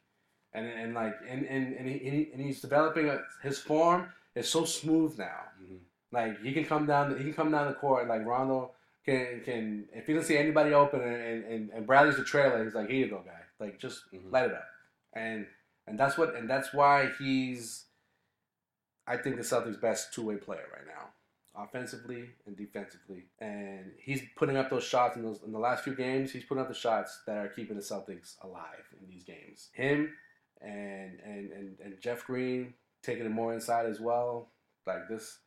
[0.54, 4.66] And and like and and and, he, and he's developing a, his form is so
[4.66, 5.42] smooth now.
[5.62, 5.78] Mhm.
[6.12, 8.02] Like he can come down, he can come down the court.
[8.02, 8.72] and Like Rondo
[9.06, 12.74] can can if he doesn't see anybody open and and, and Bradley's the trailer, he's
[12.74, 13.42] like, here you go, guy.
[13.60, 14.32] Like just Mhm.
[14.32, 14.66] let it up.
[15.14, 15.46] And
[15.86, 17.84] and that's what and that's why he's
[19.08, 23.26] I think the Celtics' best two way player right now, offensively and defensively.
[23.40, 26.32] And he's putting up those shots in those in the last few games.
[26.32, 29.70] He's putting up the shots that are keeping the Celtics alive in these games.
[29.74, 30.14] Him
[30.62, 34.50] and and and, and Jeff Green taking it more inside as well.
[34.88, 35.40] Like this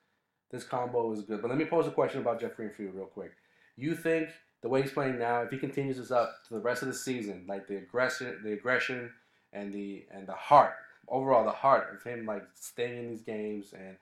[0.51, 1.43] this combo is good.
[1.43, 3.33] But let me pose a question about Jeff Green for you real quick.
[3.77, 4.31] You think
[4.63, 6.95] the way he's playing now, if he continues this up to the rest of the
[6.95, 9.11] season, like the aggression, the aggression,
[9.53, 10.75] and the and the heart,
[11.11, 13.97] overall the heart of him like staying in these games, and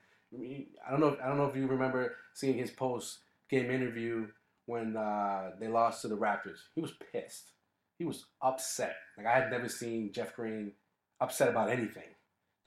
[0.85, 4.27] I, don't know, I don't know if you remember seeing his post game interview
[4.65, 6.59] when uh, they lost to the Raptors.
[6.75, 7.51] He was pissed.
[7.97, 8.95] He was upset.
[9.17, 10.73] Like I had never seen Jeff Green
[11.19, 12.03] upset about anything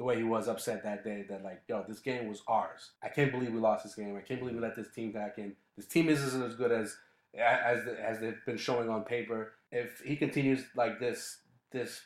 [0.01, 3.09] the way he was upset that day that like yo this game was ours i
[3.09, 5.55] can't believe we lost this game i can't believe we let this team back in
[5.77, 6.97] this team isn't as good as
[7.39, 12.01] as as they've been showing on paper if he continues like this this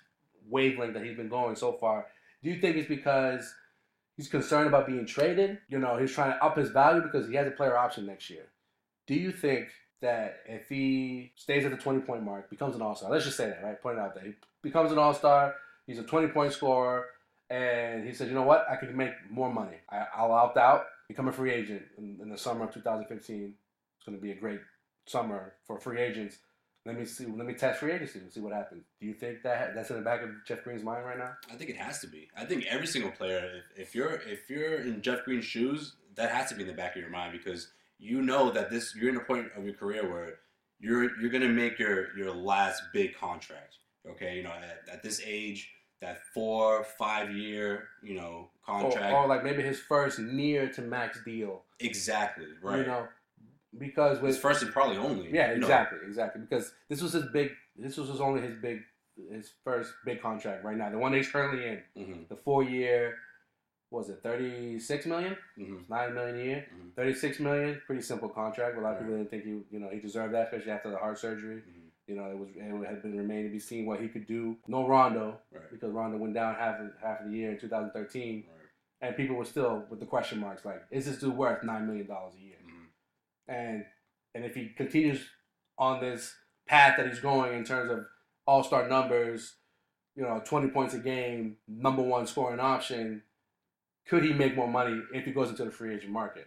[0.51, 2.07] wavelength that he's been going so far
[2.44, 3.52] do you think it's because
[4.16, 7.35] he's concerned about being traded you know he's trying to up his value because he
[7.35, 8.46] has a player option next year
[9.07, 9.68] do you think
[10.00, 13.46] that if he stays at the 20 point mark becomes an all-star let's just say
[13.46, 15.54] that right point out that he becomes an all-star
[15.87, 17.07] he's a 20 point scorer
[17.50, 18.66] and he said, you know what?
[18.70, 19.76] I can make more money.
[19.90, 23.54] I, I'll opt out, become a free agent in, in the summer of 2015.
[23.96, 24.61] It's going to be a great
[25.07, 26.38] summer for free agents.
[26.87, 27.25] Let me see.
[27.27, 28.85] Let me test free agency and see what happens.
[29.01, 31.33] Do you think that that's in the back of Jeff Green's mind right now?
[31.51, 32.29] I think it has to be.
[32.37, 36.31] I think every single player, if, if you're if you're in Jeff Green's shoes, that
[36.31, 37.68] has to be in the back of your mind because
[37.99, 40.35] you know that this you're in a point of your career where
[40.79, 43.77] you're you're gonna make your your last big contract.
[44.07, 45.70] Okay, you know at, at this age,
[46.03, 49.14] that four five year you know Or, contract.
[49.14, 51.62] or like maybe his first near to max deal.
[51.81, 52.81] exactly right.
[52.81, 53.09] You know,
[53.78, 55.30] because with his first and probably only.
[55.32, 56.42] Yeah, exactly, exactly.
[56.42, 57.50] Because this was his big.
[57.76, 58.80] This was his only his big,
[59.30, 60.90] his first big contract right now.
[60.90, 63.16] The one he's currently in, Mhm, the four year,
[63.90, 65.37] was it thirty six million?
[65.58, 66.66] mhm, Nine million a year.
[66.74, 68.76] mhm, Thirty six million, pretty simple contract.
[68.76, 70.96] A lot of people didn't think he, you know, he deserved that, especially after the
[70.98, 71.56] heart surgery.
[71.68, 71.80] mhm.
[72.06, 74.58] You know, it was it had been remained to be seen what he could do.
[74.68, 75.62] No Rondo, Right.
[75.70, 78.68] because Rondo went down half of, half of the year in 2013, Right.
[79.08, 82.06] and people were still with the question marks like, is this dude worth nine million
[82.06, 82.56] dollars a year?
[83.48, 83.85] And
[84.35, 85.20] and if he continues
[85.78, 86.35] on this
[86.66, 88.07] path that he's going in terms of
[88.46, 89.54] all star numbers,
[90.16, 93.22] you know, twenty points a game, number one scoring option,
[94.09, 96.46] could he make more money if he goes into the free agent market?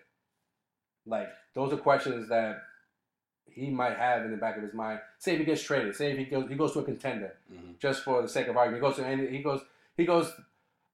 [1.05, 2.61] Like those are questions that
[3.49, 4.99] he might have in the back of his mind.
[5.19, 7.79] Say if he gets traded, say if he goes he goes to a contender, Mhm.
[7.79, 9.61] just for the sake of argument, he goes to any he goes
[9.95, 10.31] he goes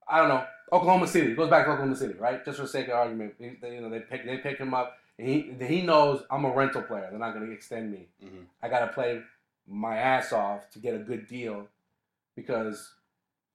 [0.06, 1.28] I don't know Oklahoma City.
[1.28, 2.44] He goes back to Oklahoma City, right?
[2.44, 4.72] Just for the sake of argument, he, they, you know they pick they pick him
[4.74, 4.96] up.
[5.18, 7.08] And he he knows I'm a rental player.
[7.10, 8.08] They're not going to extend me.
[8.22, 8.46] Mhm.
[8.62, 9.22] I got to play
[9.66, 11.68] my ass off to get a good deal
[12.36, 12.92] because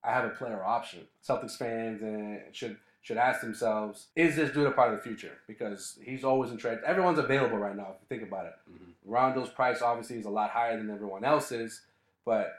[0.03, 1.07] I have a player option.
[1.27, 5.37] Celtics fans and should should ask themselves: Is this dude a part of the future?
[5.47, 6.79] Because he's always in trade.
[6.85, 7.95] Everyone's available right now.
[7.95, 8.93] If you think about it, Mhm.
[9.05, 11.85] Rondo's price obviously is a lot higher than everyone else's,
[12.25, 12.53] but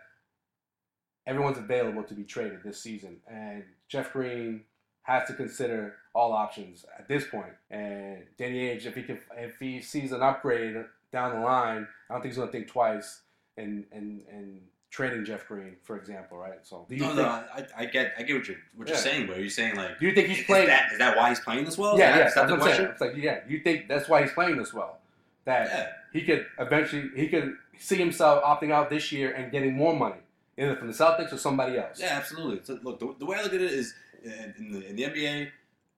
[1.27, 3.21] everyone's available to be traded this season.
[3.27, 4.65] And Jeff Green
[5.03, 7.53] has to consider all options at this point.
[7.70, 10.77] And Danny Ainge, if he can, if he sees an upgrade
[11.12, 13.23] down the line, I don't think he's going to think twice
[13.57, 16.59] and and and trading Jeff Green, for example, right?
[16.64, 19.03] So No, think, no, I, I get, I get what you're, what you're Yeah.
[19.03, 20.66] saying, but are you saying like, do you think he's is playing?
[20.66, 21.96] that, is that why he's playing this well?
[21.96, 22.88] yeah, is yeah, that, is that that's the saying.
[22.90, 24.99] It's like, yeah, you think that's why he's playing this well?
[25.44, 25.87] That Yeah.
[26.12, 30.20] he could eventually he could see himself opting out this year and getting more money,
[30.59, 32.01] either from the Celtics or somebody else.
[32.01, 32.61] Yeah, absolutely.
[32.64, 33.94] So, look, the, the way I look at it is,
[34.25, 35.51] in, the, in the NBA,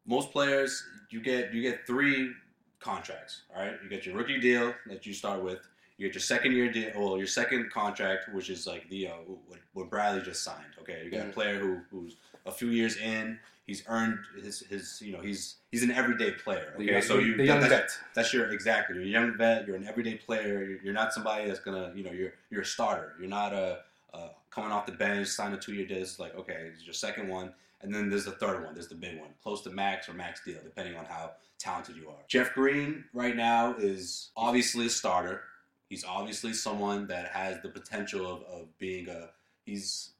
[0.06, 2.32] most players you get you get three
[2.80, 3.42] contracts.
[3.54, 5.58] All right, you get your rookie deal that you start with.
[5.98, 9.12] You get your second year deal, or your second contract, which is like the uh,
[9.46, 10.72] what, what Bradley just signed.
[10.80, 11.32] Okay, you got a Mhm.
[11.32, 13.38] player who who's a few years in.
[13.66, 16.72] He's earned his, his you know he's he's an everyday player.
[16.74, 17.90] Okay, young- so you the young that's, vet.
[18.14, 18.96] that's your exactly.
[18.96, 19.66] You're a young vet.
[19.66, 20.64] You're an everyday player.
[20.64, 23.12] You're, you're not somebody that's gonna, you know, you're you're a starter.
[23.20, 23.80] You're not a,
[24.14, 25.98] a coming off the bench, sign a two year deal.
[25.98, 28.74] It's like okay, it's your second one, and then there's the third one.
[28.74, 32.08] There's the big one, close to max or max deal, depending on how talented you
[32.08, 32.22] are.
[32.28, 35.42] Jeff Green right now is obviously a starter.
[35.88, 39.30] He's obviously someone that has the potential of, of being a
[39.64, 40.12] he's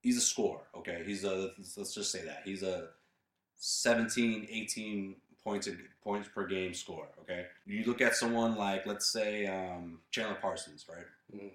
[0.00, 0.62] he's a scorer.
[0.76, 2.88] Okay, he's a let's, just say that he's a
[3.56, 7.08] 17, 18 points a, points per game scorer.
[7.22, 11.06] Okay, you look at someone like let's say um, Chandler Parsons, right?
[11.34, 11.50] Mhm.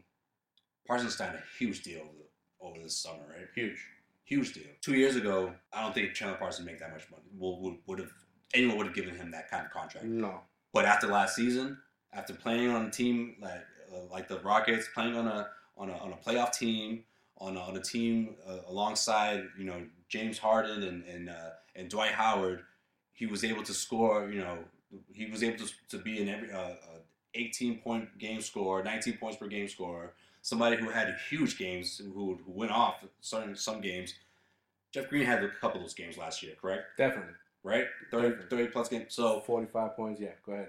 [0.87, 3.47] Parsons signed a huge deal over the, over this summer, right?
[3.55, 3.79] Huge.
[4.25, 4.63] Huge deal.
[4.81, 7.23] Two years ago, I don't think Chandler Parsons make that much money.
[7.37, 8.11] Would would, would have
[8.53, 10.05] anyone would have given him that kind of contract.
[10.05, 10.41] No.
[10.71, 11.77] But after last season,
[12.13, 13.61] after playing on a team like
[13.93, 17.03] uh, like the Rockets, playing on a on a, on a playoff team,
[17.39, 21.89] on a, on a team uh, alongside you know James Harden and and uh, and
[21.89, 22.61] Dwight Howard,
[23.13, 24.29] he was able to score.
[24.29, 24.59] You know,
[25.11, 26.99] he was able to, to be an every uh, uh,
[27.35, 30.13] 18 point game scorer, 19 points per game scorer.
[30.43, 34.13] Somebody who had huge games, who, who went off certain some games.
[34.93, 36.83] Jeff Green had a couple of those games last year, correct?
[36.99, 37.33] Definitely.
[37.63, 39.15] Right, 30, 30 plus games.
[39.15, 40.21] So 45 points.
[40.21, 40.67] Yeah, go ahead.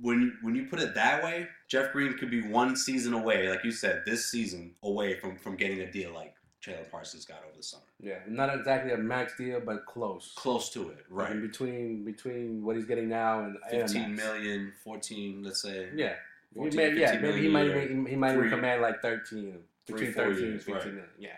[0.00, 3.62] when when you put it that way, Jeff Green could be one season away, like
[3.62, 7.56] you said, this season away from from getting a deal like Chandler Parsons got over
[7.56, 7.82] the summer.
[8.00, 10.32] Yeah, not exactly a max deal, but close.
[10.34, 11.32] Close to it, right?
[11.32, 14.22] in between between what he's getting now and and a 15 max.
[14.24, 15.90] million, 14, let's say.
[15.94, 16.14] Yeah.
[16.52, 20.12] He 14, may, yeah, maybe he might even he might even command like thirteen between
[20.12, 20.84] four thirteen and fifteen right.
[20.86, 21.04] million.
[21.18, 21.36] Yeah,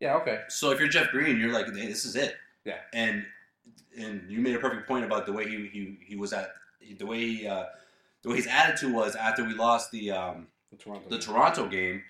[0.00, 0.40] yeah, okay.
[0.48, 2.36] So if you're Jeff Green, you're like, hey, this is it.
[2.64, 2.78] Yeah.
[2.92, 3.24] And
[3.98, 6.50] and you made a perfect point about the way he he, he was at
[6.98, 7.64] the way he uh,
[8.22, 11.08] the way his attitude was after we lost the um, The Toronto.
[11.08, 12.02] the Toronto game,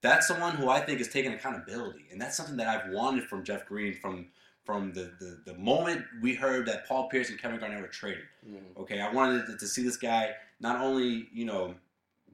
[0.00, 3.44] that's someone who I think is taking accountability, and that's something that I've wanted from
[3.44, 4.28] Jeff Green from
[4.64, 8.24] from the the, the moment we heard that Paul Pierce and Kevin Garnett were traded.
[8.48, 8.80] Mhm.
[8.82, 11.74] Okay, I wanted to, to see this guy not only you know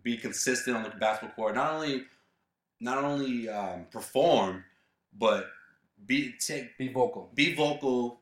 [0.03, 2.05] be consistent on the basketball court, not only
[2.81, 4.65] not only um, perform,
[5.19, 5.47] but
[6.07, 7.31] be take Be vocal.
[7.35, 8.21] be vocal,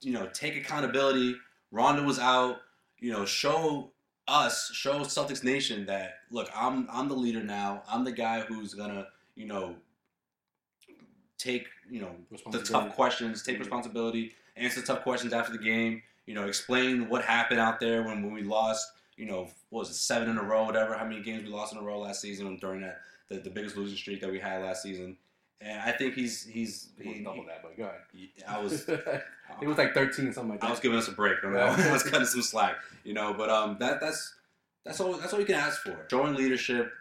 [0.00, 1.36] you know, take accountability.
[1.70, 2.58] Rondo was out,
[2.98, 3.90] you know, show
[4.26, 7.82] us, show Celtics Nation that look, I'm I'm the leader now.
[7.90, 9.74] I'm the guy who's gonna, you know,
[11.38, 12.14] take, you know,
[12.50, 17.24] the tough questions, take responsibility, answer tough questions after the game, you know, explain what
[17.24, 18.86] happened out there when, when we lost,
[19.18, 21.72] you know, what was it, seven in a row, whatever, how many games we lost
[21.72, 24.62] in a row last season during that the, the biggest losing streak that we had
[24.62, 25.16] last season.
[25.60, 28.00] And I think he's he's He he, double that, but go ahead.
[28.46, 30.68] I was it was like thirteen, something like that.
[30.68, 31.38] I was giving us a break.
[31.44, 31.76] I, Yeah.
[31.88, 33.34] I was cutting some slack, you know.
[33.34, 34.34] But um, that that's
[34.84, 36.06] that's all that's all you can ask for.
[36.08, 36.92] Showing leadership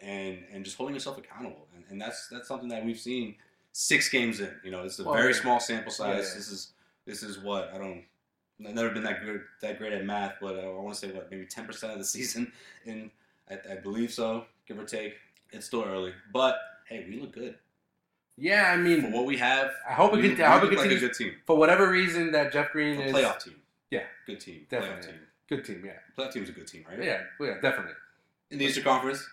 [0.00, 3.36] and and just holding yourself accountable, and, and that's that's something that we've seen
[3.72, 4.50] six games in.
[4.62, 5.40] You know, it's a Well, very yeah.
[5.40, 6.06] small sample size.
[6.08, 6.20] Yeah, yeah.
[6.36, 6.72] This is
[7.06, 8.04] this is what I don't.
[8.66, 11.12] I've never been that good that great at math, but uh, I want to say
[11.12, 12.52] what maybe ten percent of the season,
[12.86, 13.10] and
[13.50, 15.14] I, I believe so, give or take.
[15.52, 16.56] It's still early, but
[16.88, 17.56] hey, we look good
[18.36, 19.70] yeah, I for mean, what we have.
[19.88, 21.56] I hope it we, can- I hope we it look like a good team, for
[21.56, 23.54] whatever reason that Jeff Green a is playoff team.
[23.92, 24.02] Yeah.
[24.26, 24.96] good team, Definitely.
[24.96, 25.14] playoff team.
[25.48, 25.82] good team.
[25.86, 27.00] Yeah, Playoff team is a good team, right?
[27.00, 27.92] yeah, yeah, definitely.
[28.50, 29.24] In the Eastern Conference,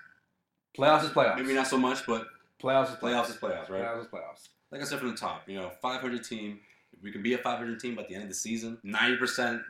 [0.77, 1.37] Playoffs is playoffs.
[1.37, 2.27] maybe not so much, but
[2.61, 3.81] Playoffs is playoffs is playoffs, right?
[3.81, 4.49] Playoffs is playoffs.
[4.71, 6.59] Like I said from the top, you know, 500 team.
[7.03, 9.63] We can be a 500 team by the end of the season, 90%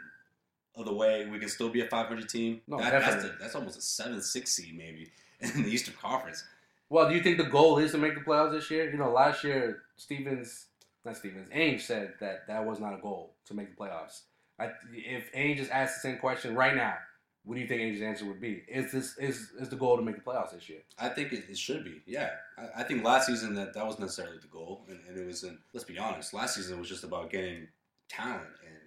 [0.75, 2.61] of the way we can still be a 500 team.
[2.67, 3.37] No, that, that's, definitely.
[3.39, 6.43] that's almost a 7 6 seed, maybe, in the Eastern Conference.
[6.89, 8.91] Well, do you think the goal is to make the playoffs this year?
[8.91, 10.67] You know, last year Stevens,
[11.05, 14.23] not Stevens, Ainge said that that was not a goal to make the playoffs.
[14.59, 16.95] I, if Ainge just asked the same question right now,
[17.43, 18.63] what do you think Ainge's answer would be?
[18.67, 20.81] Is this is is the goal to make the playoffs this year?
[20.99, 22.29] I think it, it should be, yeah.
[22.57, 25.43] I, I think last season that, that wasn't necessarily the goal, and, and it was,
[25.43, 27.67] in, let's be honest, last season was just about getting
[28.09, 28.77] talent and,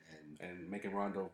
[0.40, 1.31] and And making Rondo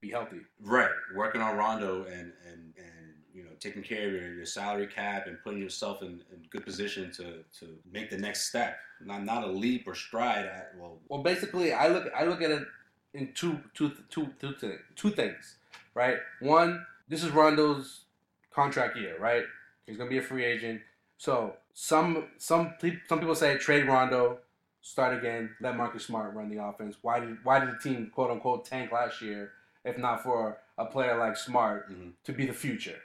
[0.00, 0.40] be healthy.
[0.60, 4.86] Right, working on Rondo and and and you know taking care of your, your salary
[4.86, 8.78] cap and putting yourself in, in good position to, to make the next step.
[9.00, 10.46] Not not a leap or stride.
[10.46, 12.64] At, well, Well, basically, I look I look at it
[13.12, 14.54] in two two two two
[14.96, 15.56] two things,
[15.94, 16.18] right?
[16.40, 18.04] One, this is Rondo's
[18.52, 19.44] contract year, right?
[19.86, 20.80] He's gonna be a free agent.
[21.18, 22.74] So some some
[23.08, 24.38] some people say trade Rondo,
[24.82, 26.96] start again, let Marcus Smart run the offense.
[27.02, 29.52] Why did why did the team quote unquote tank last year
[29.84, 32.12] if not for a player like Smart Mhm.
[32.24, 32.98] to be the future?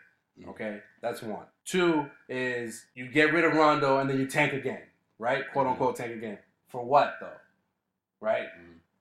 [0.47, 1.45] Okay, that's one.
[1.65, 4.84] Two is you get rid of Rondo and then you tank again,
[5.17, 5.43] right?
[5.52, 6.39] Quote unquote tank again.
[6.67, 7.38] For what though?
[8.21, 8.47] Right?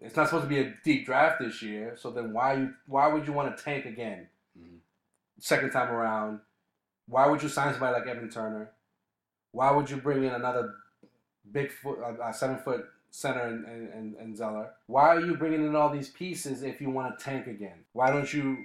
[0.01, 3.09] It's not supposed to be a deep draft this year, so then why you why
[3.09, 4.29] would you want to tank again?
[4.57, 4.79] Mhm.
[5.41, 6.41] Second time around,
[7.07, 8.71] why would you sign somebody like Evan Turner?
[9.53, 10.75] Why would you bring in another
[11.51, 14.75] big foot, uh, uh, seven foot center and, and, and, and Zeller?
[14.87, 17.85] Why are you bringing in all these pieces if you want to tank again?
[17.93, 18.65] Why don't you?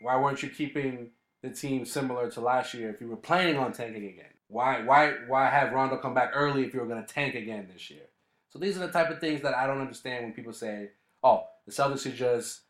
[0.00, 1.10] Why weren't you keeping
[1.42, 4.32] the team similar to last year if you were planning on tanking again?
[4.48, 7.68] Why why why have Rondo come back early if you were going to tank again
[7.72, 8.06] this year?
[8.52, 10.90] So these are the type of things that I don't understand when people say,
[11.22, 12.62] "Oh, the Celtics should just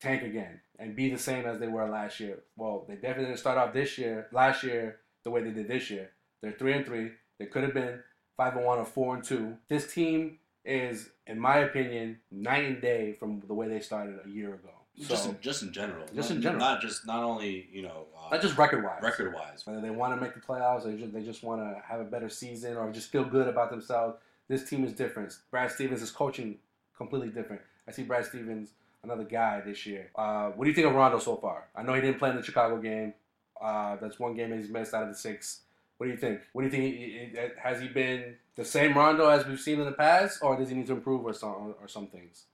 [0.00, 3.38] tank again and be the same as they were last year." Well, they definitely didn't
[3.38, 6.10] start off this year, last year, the way they did this year.
[6.40, 7.12] They're three and three.
[7.38, 8.02] They could have been
[8.36, 9.58] five and one or four and two.
[9.68, 14.28] This team is, in my opinion, night and day from the way they started a
[14.28, 14.70] year ago.
[14.98, 16.04] So just in, just in general.
[16.14, 16.60] Just Not- in general.
[16.60, 19.02] Not just not only you know uh, not just record wise.
[19.02, 19.64] record wise.
[19.66, 22.04] Whether they want to make the playoffs, they just they just want to have a
[22.04, 24.18] better season or just feel good about themselves.
[24.52, 25.34] This team is different.
[25.50, 26.58] Brad Stevens is coaching
[26.94, 27.62] completely different.
[27.88, 30.10] I see Brad Stevens, another guy this year.
[30.14, 31.68] Uh, what do you think of Rondo so far?
[31.74, 33.14] I know he didn't play in the Chicago game.
[33.58, 35.60] Uh, that's one game he's missed out of the six.
[35.96, 36.40] What do you think?
[36.52, 37.56] What do you think?
[37.60, 40.74] Has he been the same Rondo as we've seen in the past, or does he
[40.74, 42.44] need to improve or some or some things?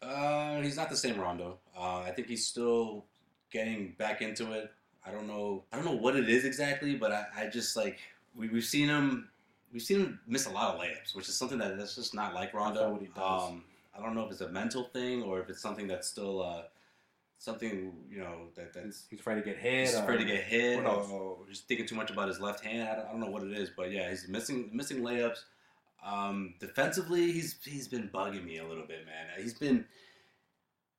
[0.00, 1.58] Uh, he's not the same Rondo.
[1.78, 3.04] Uh, I think he's still
[3.52, 4.72] getting back into it.
[5.04, 5.64] I don't know.
[5.70, 7.98] I don't know what it is exactly, but I, I just like
[8.34, 9.28] we, we've seen him.
[9.72, 12.34] We've seen him miss a lot of layups, which is something that that's just not
[12.34, 12.90] like Rondo.
[12.92, 13.42] what he does.
[13.50, 13.64] Um,
[13.96, 16.62] I don't know if it's a mental thing or if it's something that's still uh,
[17.38, 19.86] something you know that that's He's, afraid to get hit.
[19.86, 22.88] he's afraid to get hit or just thinking too much about his left hand.
[22.88, 25.38] I don't, I don't know what it is, but yeah, he's missing missing layups.
[26.04, 29.26] Um, defensively, he's he's been bugging me a little bit, man.
[29.42, 29.84] He's been.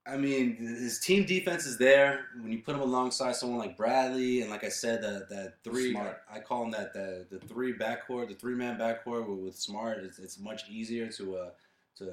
[0.07, 4.41] I mean, his team defense is there when you put him alongside someone like Bradley,
[4.41, 6.21] and like I said, that that three, Smart.
[6.31, 9.99] I call him that the the three backcourt, the three man backcourt with, with Smart.
[9.99, 11.49] It's, it's much easier to uh
[11.97, 12.05] to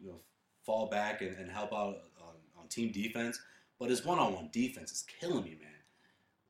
[0.00, 0.20] you know
[0.64, 3.38] fall back and, and help out on, on team defense.
[3.78, 5.70] But his one on one defense is killing me, man.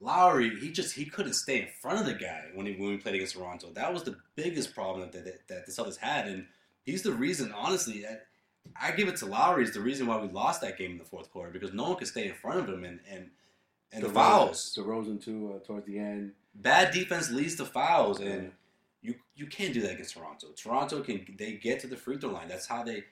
[0.00, 2.96] Lowry, he just he couldn't stay in front of the guy when he when we
[2.96, 3.72] played against Toronto.
[3.74, 6.46] That was the biggest problem that that, that the Celtics had, and
[6.82, 7.52] he's the reason.
[7.52, 8.18] Honestly, I,
[8.80, 11.04] I give it to Lowry is the reason why we lost that game in the
[11.04, 13.30] fourth quarter because no one could stay in front of him and and
[13.92, 14.76] and the fouls.
[14.78, 16.32] DeRozan too uh, towards the end.
[16.54, 18.26] Bad defense leads to fouls, Yeah.
[18.28, 18.52] and
[19.02, 20.48] you you can't do that against Toronto.
[20.56, 22.48] Toronto can they get to the free throw line.
[22.48, 23.04] That's how they.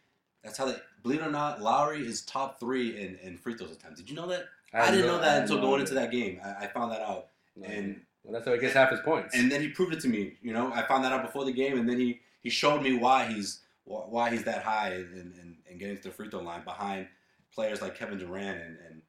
[0.43, 0.77] That's how they.
[1.05, 4.01] Believe it or not, Lowry is top three in, in free throws attempts.
[4.01, 4.47] Did you know that?
[4.75, 6.41] I, had didn't no- know that until no going into that game.
[6.45, 9.37] I, I found that out, No, and well, that's how he gets half his points.
[9.37, 10.35] and then he proved it to me.
[10.43, 12.97] You know, I found that out before the game, and then he he showed me
[12.97, 16.64] why he's why he's that high and and, and getting to the free throw line
[16.64, 17.09] behind
[17.55, 19.03] players like Kevin Durant and and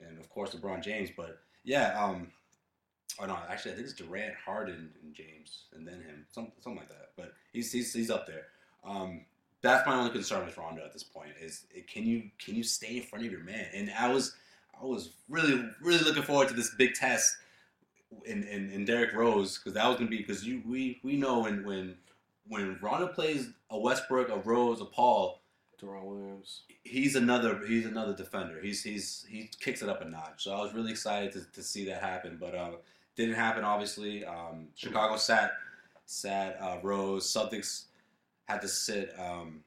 [0.00, 1.10] and of course LeBron James.
[1.16, 2.28] But yeah, um,
[3.18, 6.80] or no, actually I think it's Durant, Harden, and James, and then him, some, something
[6.80, 7.10] like that.
[7.16, 8.46] But he's he's, he's up there.
[8.84, 9.24] Um,
[9.62, 12.64] that's my only concern with Rondo at this point is eh, can you can you
[12.64, 13.66] stay in front of your man?
[13.72, 14.34] And I was
[14.80, 17.36] I was really really looking forward to this big test
[18.24, 21.40] in in, in Derrick Rose because that was gonna be because you we we know
[21.40, 21.96] when when
[22.46, 25.40] when Rondo plays a Westbrook, a Rose, a Paul,
[25.80, 26.62] Deron Williams.
[26.84, 28.60] he's another he's another defender.
[28.60, 30.44] He's he's he kicks it up a notch.
[30.44, 32.70] So I was really excited to, to see that happen, but uh,
[33.16, 33.64] didn't happen.
[33.64, 35.52] Obviously, um, Chicago sat
[36.06, 37.26] sat uh, Rose.
[37.32, 37.84] Celtics
[38.48, 39.64] had to sit um,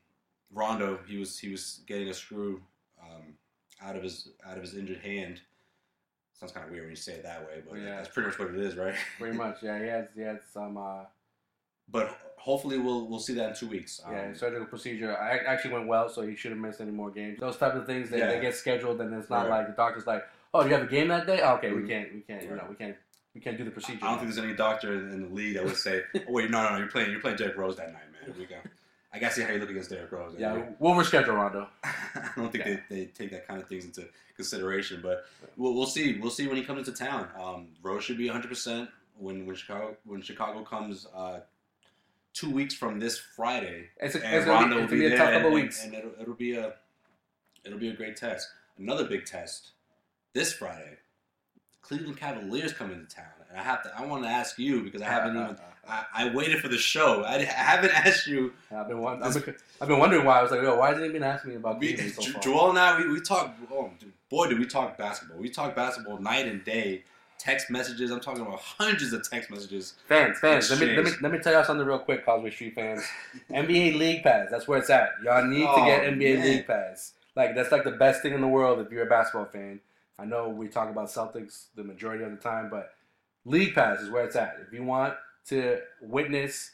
[0.53, 0.99] Rondo.
[1.07, 2.61] He was he was getting a screw
[3.01, 3.33] um,
[3.81, 5.41] out of his out of his injured hand.
[6.39, 7.95] Sounds kind of weird when you say it that way, but Yeah.
[7.97, 8.95] that's pretty much what it is, right?
[9.17, 9.79] Pretty much, yeah.
[9.81, 11.03] He had he had some uh,
[11.89, 13.99] but hopefully we'll we'll see that in two weeks.
[14.05, 15.11] Um, yeah surgical procedure.
[15.17, 17.39] I actually went well, so he shouldn't miss any more games.
[17.39, 18.27] Those type of things they, Yeah.
[18.33, 19.57] they get scheduled, and it's not Right.
[19.57, 21.39] like the doctor's like, oh, you have a game that day.
[21.41, 21.87] Oh, okay, we Mhm.
[21.87, 22.95] can't, we can't, you know, we can't,
[23.33, 23.99] we can't do the procedure.
[24.05, 26.61] I don't think there's any doctor in the league that would say, "Oh wait, no,
[26.63, 28.57] no, no, you're playing, you're playing Derrick Rose that night, man." We go.
[29.13, 30.35] I gotta see how you look against Derrick Rose.
[30.37, 31.67] yeah, we'll reschedule Rondo.
[31.83, 32.77] I don't think Yeah.
[32.89, 35.25] they, they take that kind of things into consideration, but
[35.57, 36.19] we'll, we'll see.
[36.19, 37.29] We'll see when he comes into town.
[37.41, 41.39] Um, Rose should be 100 percent when when Chicago when Chicago comes uh,
[42.35, 45.05] two weeks from this Friday, It's, a, and it's gonna Rondo be, will be be
[45.05, 45.83] a there, tough and, couple and- weeks.
[45.83, 46.73] and it'll, it'll be a
[47.65, 48.47] it'll be a great test.
[48.77, 49.71] Another big test
[50.33, 50.97] this Friday.
[51.81, 53.91] Cleveland Cavaliers coming to town, and I have to.
[53.97, 55.57] I want to ask you because I haven't even.
[55.87, 57.21] I, I waited for the show.
[57.23, 58.53] I, I haven't asked you.
[58.75, 60.39] I've been, won- I've been I've been wondering why.
[60.39, 62.41] I was like, yo, why hasn't he been asking me about Cleveland so far?
[62.41, 63.55] Joel and I, we, we talk.
[63.71, 63.91] Oh,
[64.29, 65.37] boy, do we talk basketball?
[65.37, 67.03] We talk basketball night and day.
[67.45, 68.09] Text messages.
[68.09, 69.93] I'm talking about hundreds of text messages.
[70.07, 72.73] Fans, fans, let me, let me let me tell y'all something real quick, Causeway Street
[72.73, 73.03] fans.
[73.51, 75.09] NBA League Pass, that's where it's at.
[75.23, 76.45] Y'all need to Oh, get NBA man.
[76.45, 77.13] League Pass.
[77.35, 79.79] Like that's like the best thing in the world if you're a basketball fan.
[80.17, 82.93] I know we talk about Celtics the majority of the time, but
[83.45, 84.55] League Pass is where it's at.
[84.65, 85.13] If you want
[85.49, 86.71] to witness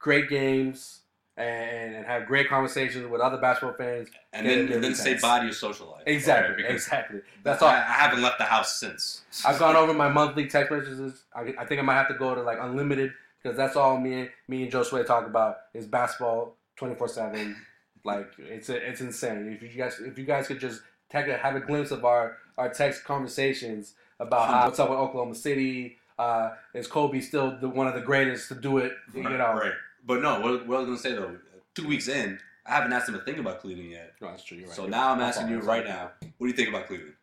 [0.00, 1.01] great games
[1.36, 5.38] and, and have great conversations with other basketball fans, And then, and then say bye
[5.40, 6.02] to your social life.
[6.06, 7.20] exactly, because exactly.
[7.42, 7.72] That's I, all.
[7.72, 9.22] I haven't left the house since.
[9.46, 11.24] I've gone over my monthly text messages.
[11.34, 13.12] I, I think I might have to go to like unlimited
[13.42, 17.56] because that's all me and me and Josue talk about is basketball twenty four seven.
[18.04, 19.56] Like it's it's insane.
[19.62, 22.36] If you guys if you guys could just take a, have a glimpse of our
[22.58, 25.98] our text conversations about how, what's up with Oklahoma City.
[26.18, 28.92] Uh, is Kobe still the, one of the greatest to do it?
[29.14, 29.72] You Right, know, right.
[30.04, 31.36] But no, what, what I was gonna say though,
[31.74, 34.12] two weeks in, I haven't asked him a thing about Cleveland yet.
[34.20, 34.58] No, that's true.
[34.58, 34.76] You're right.
[34.76, 37.14] So You're now I'm asking you right now, what do you think about Cleveland?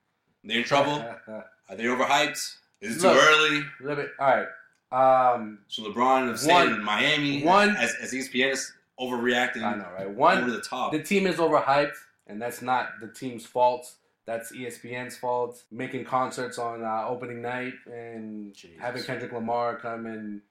[0.44, 0.94] They in trouble?
[1.28, 2.56] Are they overhyped?
[2.82, 3.18] Is it too Look.
[3.24, 3.62] early?
[3.82, 4.48] Let me- All right.
[4.92, 9.76] Um, So LeBron of stayed One- in Miami one- as, as ESPN is overreacting I
[9.76, 10.10] know, right?
[10.10, 10.92] One, over the top.
[10.92, 11.96] The team is overhyped,
[12.28, 13.94] and that's not the team's fault.
[14.26, 15.64] That's ESPN's fault.
[15.72, 18.78] Making concerts on uh, opening night and Jesus.
[18.80, 20.42] having Kendrick Lamar come and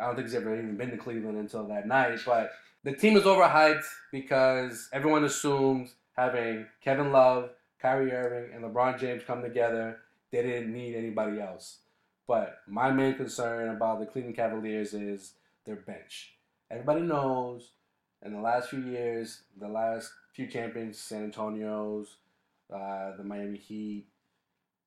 [0.00, 2.18] I don't think he's ever even been to Cleveland until that night.
[2.24, 2.50] But
[2.84, 9.22] the team is overhyped because everyone assumes having Kevin Love, Kyrie Irving, and LeBron James
[9.26, 9.98] come together,
[10.32, 11.78] they didn't need anybody else.
[12.26, 15.34] But my main concern about the Cleveland Cavaliers is
[15.66, 16.34] their bench.
[16.70, 17.72] Everybody knows
[18.24, 22.16] in the last few years, the last few champions, San Antonio's,
[22.72, 24.06] uh, the Miami Heat,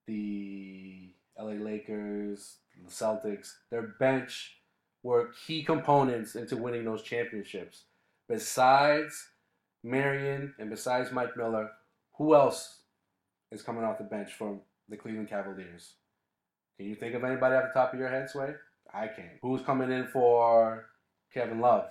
[0.08, 4.58] the LA Lakers, the Celtics, their bench
[5.04, 7.84] were key components into winning those championships.
[8.30, 9.30] Besides
[9.84, 11.70] Marion and besides Mike Miller,
[12.14, 12.80] who else
[13.52, 15.94] is coming off the bench from the Cleveland Cavaliers?
[16.78, 18.56] Can you think of anybody off the top of your head, Sway?
[18.94, 19.38] I can't.
[19.42, 20.86] Who's coming in for
[21.34, 21.86] Kevin Love?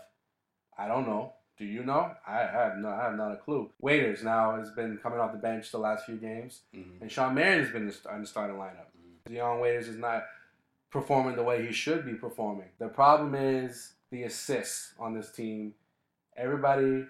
[0.76, 1.34] I don't know.
[1.58, 2.10] Do you know?
[2.26, 2.88] I have no.
[2.88, 3.70] I have not a clue.
[3.80, 7.02] Waiters now has been coming off the bench the last few games, Mhm.
[7.02, 8.86] and Shawn Marion has been in the- in the starting lineup.
[9.26, 10.24] Dion Waiters is not
[10.92, 12.68] performing the way he should be performing.
[12.78, 15.74] The problem is the assists on this team.
[16.36, 17.06] Everybody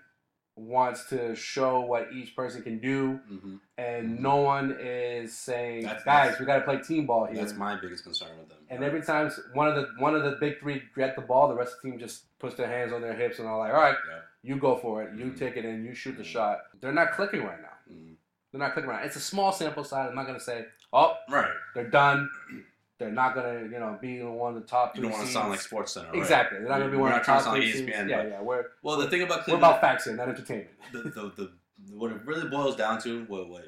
[0.55, 3.61] wants to show what each person can do, Mhm.
[3.79, 7.37] and no one is saying, That's- "Guys, that's- we got to play team ball here."
[7.37, 8.59] That's my biggest concern with them.
[8.69, 11.55] And every time one of the one of the big three get the ball, the
[11.55, 13.81] rest of the team just puts their hands on their hips and are like, "All
[13.81, 14.19] right, Yeah.
[14.43, 15.15] you go for it.
[15.15, 15.39] You Mhm.
[15.39, 16.27] take it and you shoot the Mhm.
[16.27, 17.77] shot." They're not clicking right now.
[17.91, 18.17] Mhm.
[18.51, 19.01] They're not clicking right.
[19.01, 19.07] Now.
[19.07, 20.11] It's a small sample size.
[20.11, 21.51] I'm not gonna say, "Oh, Right.
[21.75, 22.31] they're done."
[23.03, 24.97] They're not gonna, you know, be one of the top.
[24.97, 26.07] You don't want to sound like SportsCenter.
[26.13, 26.17] Right?
[26.17, 26.59] exactly.
[26.61, 27.73] They're not gonna be one of the top three.
[27.73, 28.41] ESPN, Yeah, yeah.
[28.41, 30.71] We're Well, the thing about we're about facts here, not entertainment.
[30.93, 31.53] the, the, the,
[31.97, 33.65] what it really boils down to, what, what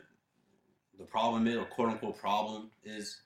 [0.98, 3.20] the problem is, or quote unquote problem is,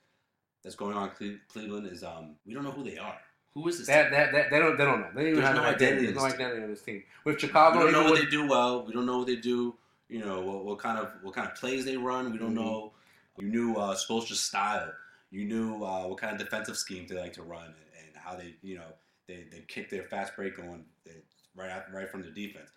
[0.65, 3.17] that's going on in Cleveland is um we don't know who they are.
[3.55, 3.87] Who is this?
[3.87, 4.13] That, team?
[4.13, 5.09] that, that, they don't they don't know.
[5.15, 6.07] They don't even There's have no identity.
[6.07, 7.03] There's no identity in this team.
[7.25, 8.85] With Chicago, we don't know what with- they do well.
[8.87, 9.75] We don't know what they do.
[10.09, 12.33] You know what, what kind of what kind of plays they run.
[12.33, 12.57] We don't Mhm.
[12.65, 12.93] know.
[13.39, 14.91] You knew uh, Spoelstra's style.
[15.31, 18.35] You knew uh, what kind of defensive schemes they like to run and, and how
[18.35, 18.87] they you know
[19.27, 20.85] they, they kick their fast break on
[21.55, 22.71] right out, right from the defense.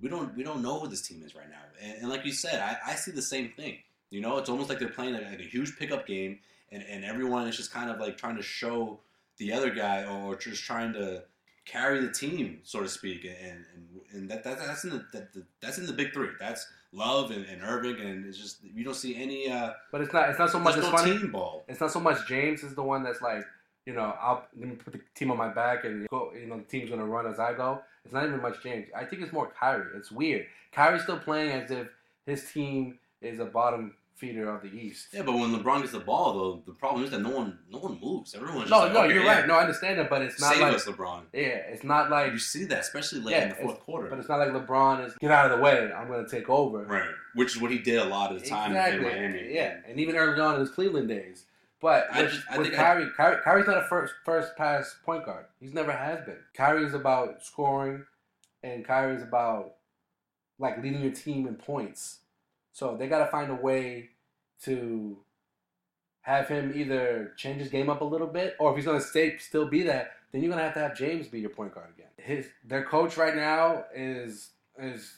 [0.00, 1.62] We don't we don't know who this team is right now.
[1.80, 3.78] And, and like you said, I, I see the same thing.
[4.10, 6.38] You know, it's almost like they're playing like, like a huge pickup game,
[6.70, 9.00] and, and everyone is just kind of like trying to show
[9.38, 11.24] the other guy or just trying to
[11.64, 13.24] carry the team, so to speak.
[13.24, 16.28] And and, and that, that that's in the, that, the that's in the big three.
[16.38, 19.50] That's Love and, and Irving, and it's just you don't see any.
[19.50, 20.28] Uh, but it's not.
[20.28, 20.76] It's not so much.
[20.76, 21.18] It's no funny.
[21.18, 21.64] team ball.
[21.68, 23.44] It's not so much James is the one that's like,
[23.86, 26.32] you know, I'll let me put the team on my back and go.
[26.38, 27.80] You know, the team's gonna run as I go.
[28.04, 28.88] It's not even much James.
[28.94, 29.96] I think it's more Kyrie.
[29.96, 30.46] It's weird.
[30.72, 31.88] Kyrie's still playing as if
[32.26, 35.08] his team is a bottom feeder of the East.
[35.12, 37.78] Yeah, but when LeBron gets the ball, though, the problem is that no one no
[37.78, 38.34] one moves.
[38.36, 39.46] Everyone's No, like, no, okay, you're yeah, right.
[39.48, 41.22] No, I understand it, but it's not Save like us, LeBron.
[41.32, 41.40] yeah,
[41.72, 44.08] it's not like You see that, especially late Yeah, in the fourth quarter.
[44.08, 45.90] but it's not like LeBron is get out of the way.
[45.92, 46.84] I'm gonna take over.
[46.84, 49.06] right, which is what he did a lot of the time Exactly.
[49.10, 49.52] in Miami.
[49.54, 51.46] Yeah, and even early on in his Cleveland days.
[51.80, 54.56] But I with, just- I with think I- Kyrie, Kyrie, Kyrie's not a first first
[54.56, 55.46] pass point guard.
[55.58, 56.38] He's never has been.
[56.54, 58.04] Kyrie's about scoring,
[58.62, 59.74] and Kyrie's about
[60.60, 62.20] like leading your team in points.
[62.74, 64.10] So they got to find a way
[64.64, 65.18] to
[66.22, 69.36] have him either change his game up a little bit, or if he's gonna stay
[69.38, 72.08] still be that, then you're gonna have to have James be your point guard again.
[72.16, 75.16] His their coach right now is is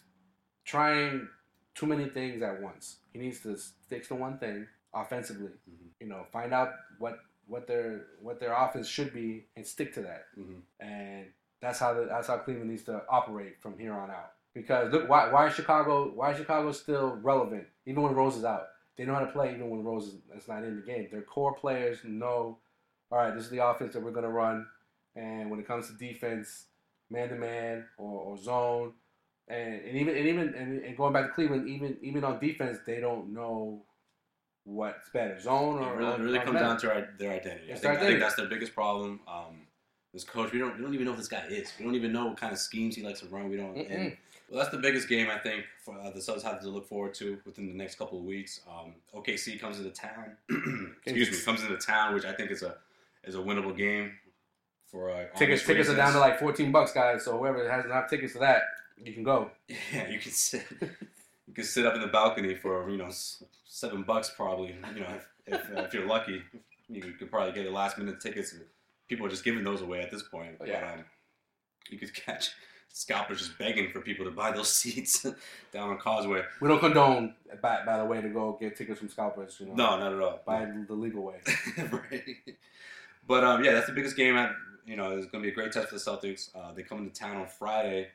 [0.64, 1.28] trying
[1.74, 2.98] too many things at once.
[3.12, 4.66] He needs to stick to one thing.
[4.96, 5.50] offensively.
[5.68, 5.88] Mhm.
[5.98, 7.18] You know, find out what
[7.48, 10.26] what their what their offense should be and stick to that.
[10.38, 10.60] Mhm.
[10.78, 14.34] And that's how the, that's how Cleveland needs to operate from here on out.
[14.54, 18.44] Because look, why why is Chicago why is Chicago still relevant even when Rose is
[18.44, 18.68] out?
[18.96, 21.08] They know how to play even when Rose is is not in the game.
[21.10, 22.58] Their core players know,
[23.10, 24.66] all right, this is the offense that we're gonna run.
[25.16, 26.66] And when it comes to defense,
[27.10, 28.92] man to man or, or zone,
[29.48, 32.78] and, and even and even and, and going back to Cleveland, even even on defense,
[32.86, 33.82] they don't know
[34.64, 37.72] what's better, zone or It really, really comes down to our, their identity.
[37.72, 39.20] I think, I think that's their biggest problem.
[39.28, 39.66] Um,
[40.12, 41.72] this coach, we don't, we don't even know who this guy is.
[41.78, 43.50] We don't even know what kind of schemes he likes to run.
[43.50, 43.76] We don't.
[43.76, 44.16] And.
[44.48, 47.14] Well, that's the biggest game I think for uh, the Subs have to look forward
[47.14, 48.60] to within the next couple of weeks.
[48.68, 50.36] Um, OKC comes into town.
[51.06, 52.76] excuse me, comes into town, which I think is a
[53.24, 54.12] is a winnable game.
[54.90, 57.24] For uh, tickets tickets are down to like fourteen bucks, guys.
[57.24, 58.62] So whoever has enough tickets to that,
[59.02, 59.50] you can go.
[59.92, 60.64] Yeah, you can sit.
[61.46, 63.10] You can sit up in the balcony for you know
[63.66, 64.74] seven bucks probably.
[64.94, 66.42] You know, if if, uh, if you're lucky,
[66.88, 68.54] you could probably get last minute tickets.
[69.08, 70.56] People are just giving those away at this point.
[70.60, 70.80] Oh, yeah.
[70.80, 71.04] But, um,
[71.90, 72.50] you could catch
[72.98, 75.24] scalpers just begging for people to buy those seats
[75.72, 76.42] down on Causeway.
[76.60, 79.56] We don't condone, by, by the way, to go get tickets from scalpers.
[79.58, 80.40] You know, No, not at all.
[80.46, 81.40] buy the legal way.
[81.90, 82.24] right.
[83.26, 84.36] But um, yeah, that's the biggest game.
[84.36, 84.52] At,
[84.86, 86.50] you know, it's going to be a great test for the Celtics.
[86.54, 88.08] Uh, they come into town on Friday.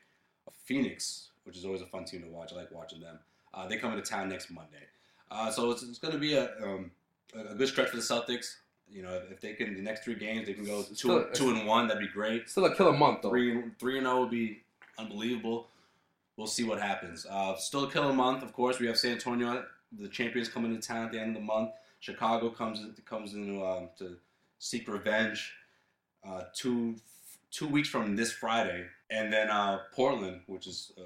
[0.64, 2.52] Phoenix, which is always a fun team to watch.
[2.52, 3.18] I like watching them.
[3.52, 4.84] Uh, they come into town next Monday.
[5.30, 6.90] Uh, so it's, it's going to be a, um,
[7.36, 8.54] a good stretch for the Celtics.
[8.88, 11.50] You know, if they can the next three games, they can go two Still- two
[11.50, 11.86] and one.
[11.86, 12.48] That'd be great.
[12.50, 13.30] Still a killer month though.
[13.30, 14.62] Three and three and zero would be
[14.98, 15.68] unbelievable.
[16.36, 17.26] We'll see what happens.
[17.28, 18.78] Uh, still a killer month, of course.
[18.78, 21.70] We have San Antonio, the champions, coming to town at the end of the month.
[22.00, 24.16] Chicago comes comes in um, to
[24.58, 25.52] seek revenge.
[26.26, 26.96] Uh, two
[27.50, 31.02] two weeks from this Friday, and then uh, Portland, which is uh,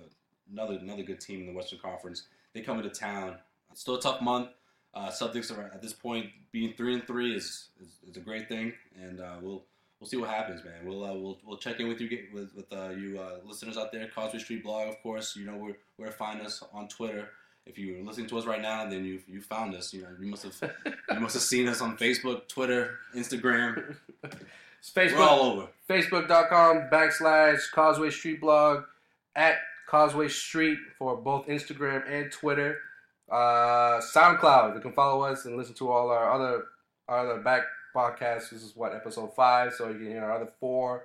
[0.53, 2.25] another another good team in the Western Conference.
[2.53, 3.39] They come into town.
[3.73, 4.51] It's still a tough month.
[4.95, 8.49] Uh, Celtics are at this point being three and three is is, is a great
[8.49, 9.65] thing, and uh, we'll
[10.05, 10.75] we'll see what happens, man.
[10.85, 13.91] We'll uh, we'll we'll check in with you with with uh, you uh, listeners out
[13.91, 14.07] there.
[14.15, 15.35] Causeway Street Blog, of course.
[15.35, 17.31] You know where where to find us on Twitter.
[17.65, 19.95] If you're listening to us right now, then you you found us.
[19.95, 20.73] You know you must have
[21.11, 23.97] you must have seen us on Facebook, Twitter, Instagram.
[24.87, 25.69] It's We're Facebook, all over.
[25.89, 28.85] Facebook.com backslash Causeway Street Blog
[29.35, 29.57] at
[29.89, 32.77] Causeway Street for both Instagram and Twitter.
[33.33, 34.75] Uh, SoundCloud.
[34.75, 36.65] You can follow us and listen to all our other
[37.09, 37.63] our other back
[37.95, 38.51] podcasts.
[38.51, 41.05] This is what episode five, so you can hear our other four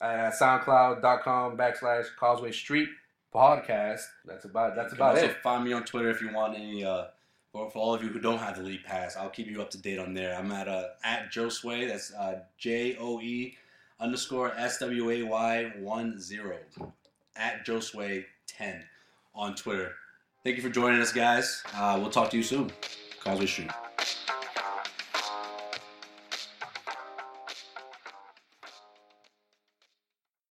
[0.00, 2.88] at SoundCloud.com backslash Causeway Street
[3.34, 4.00] podcast.
[4.24, 5.36] That's about that's about also it.
[5.42, 6.84] find me on Twitter if you want any.
[6.84, 7.06] Uh,
[7.52, 9.70] for, for all of you who don't have the league pass, I'll keep you up
[9.70, 10.36] to date on there.
[10.36, 11.86] I'm at uh, at Joe Sway.
[11.86, 13.56] That's uh, J O E
[14.00, 16.56] underscore S W A Y one zero
[17.36, 18.82] at Joe Sway ten
[19.34, 19.94] on Twitter.
[20.42, 21.62] Thank you for joining us, guys.
[21.74, 22.70] Uh, we'll talk to you soon.
[23.22, 23.70] Causeway Street.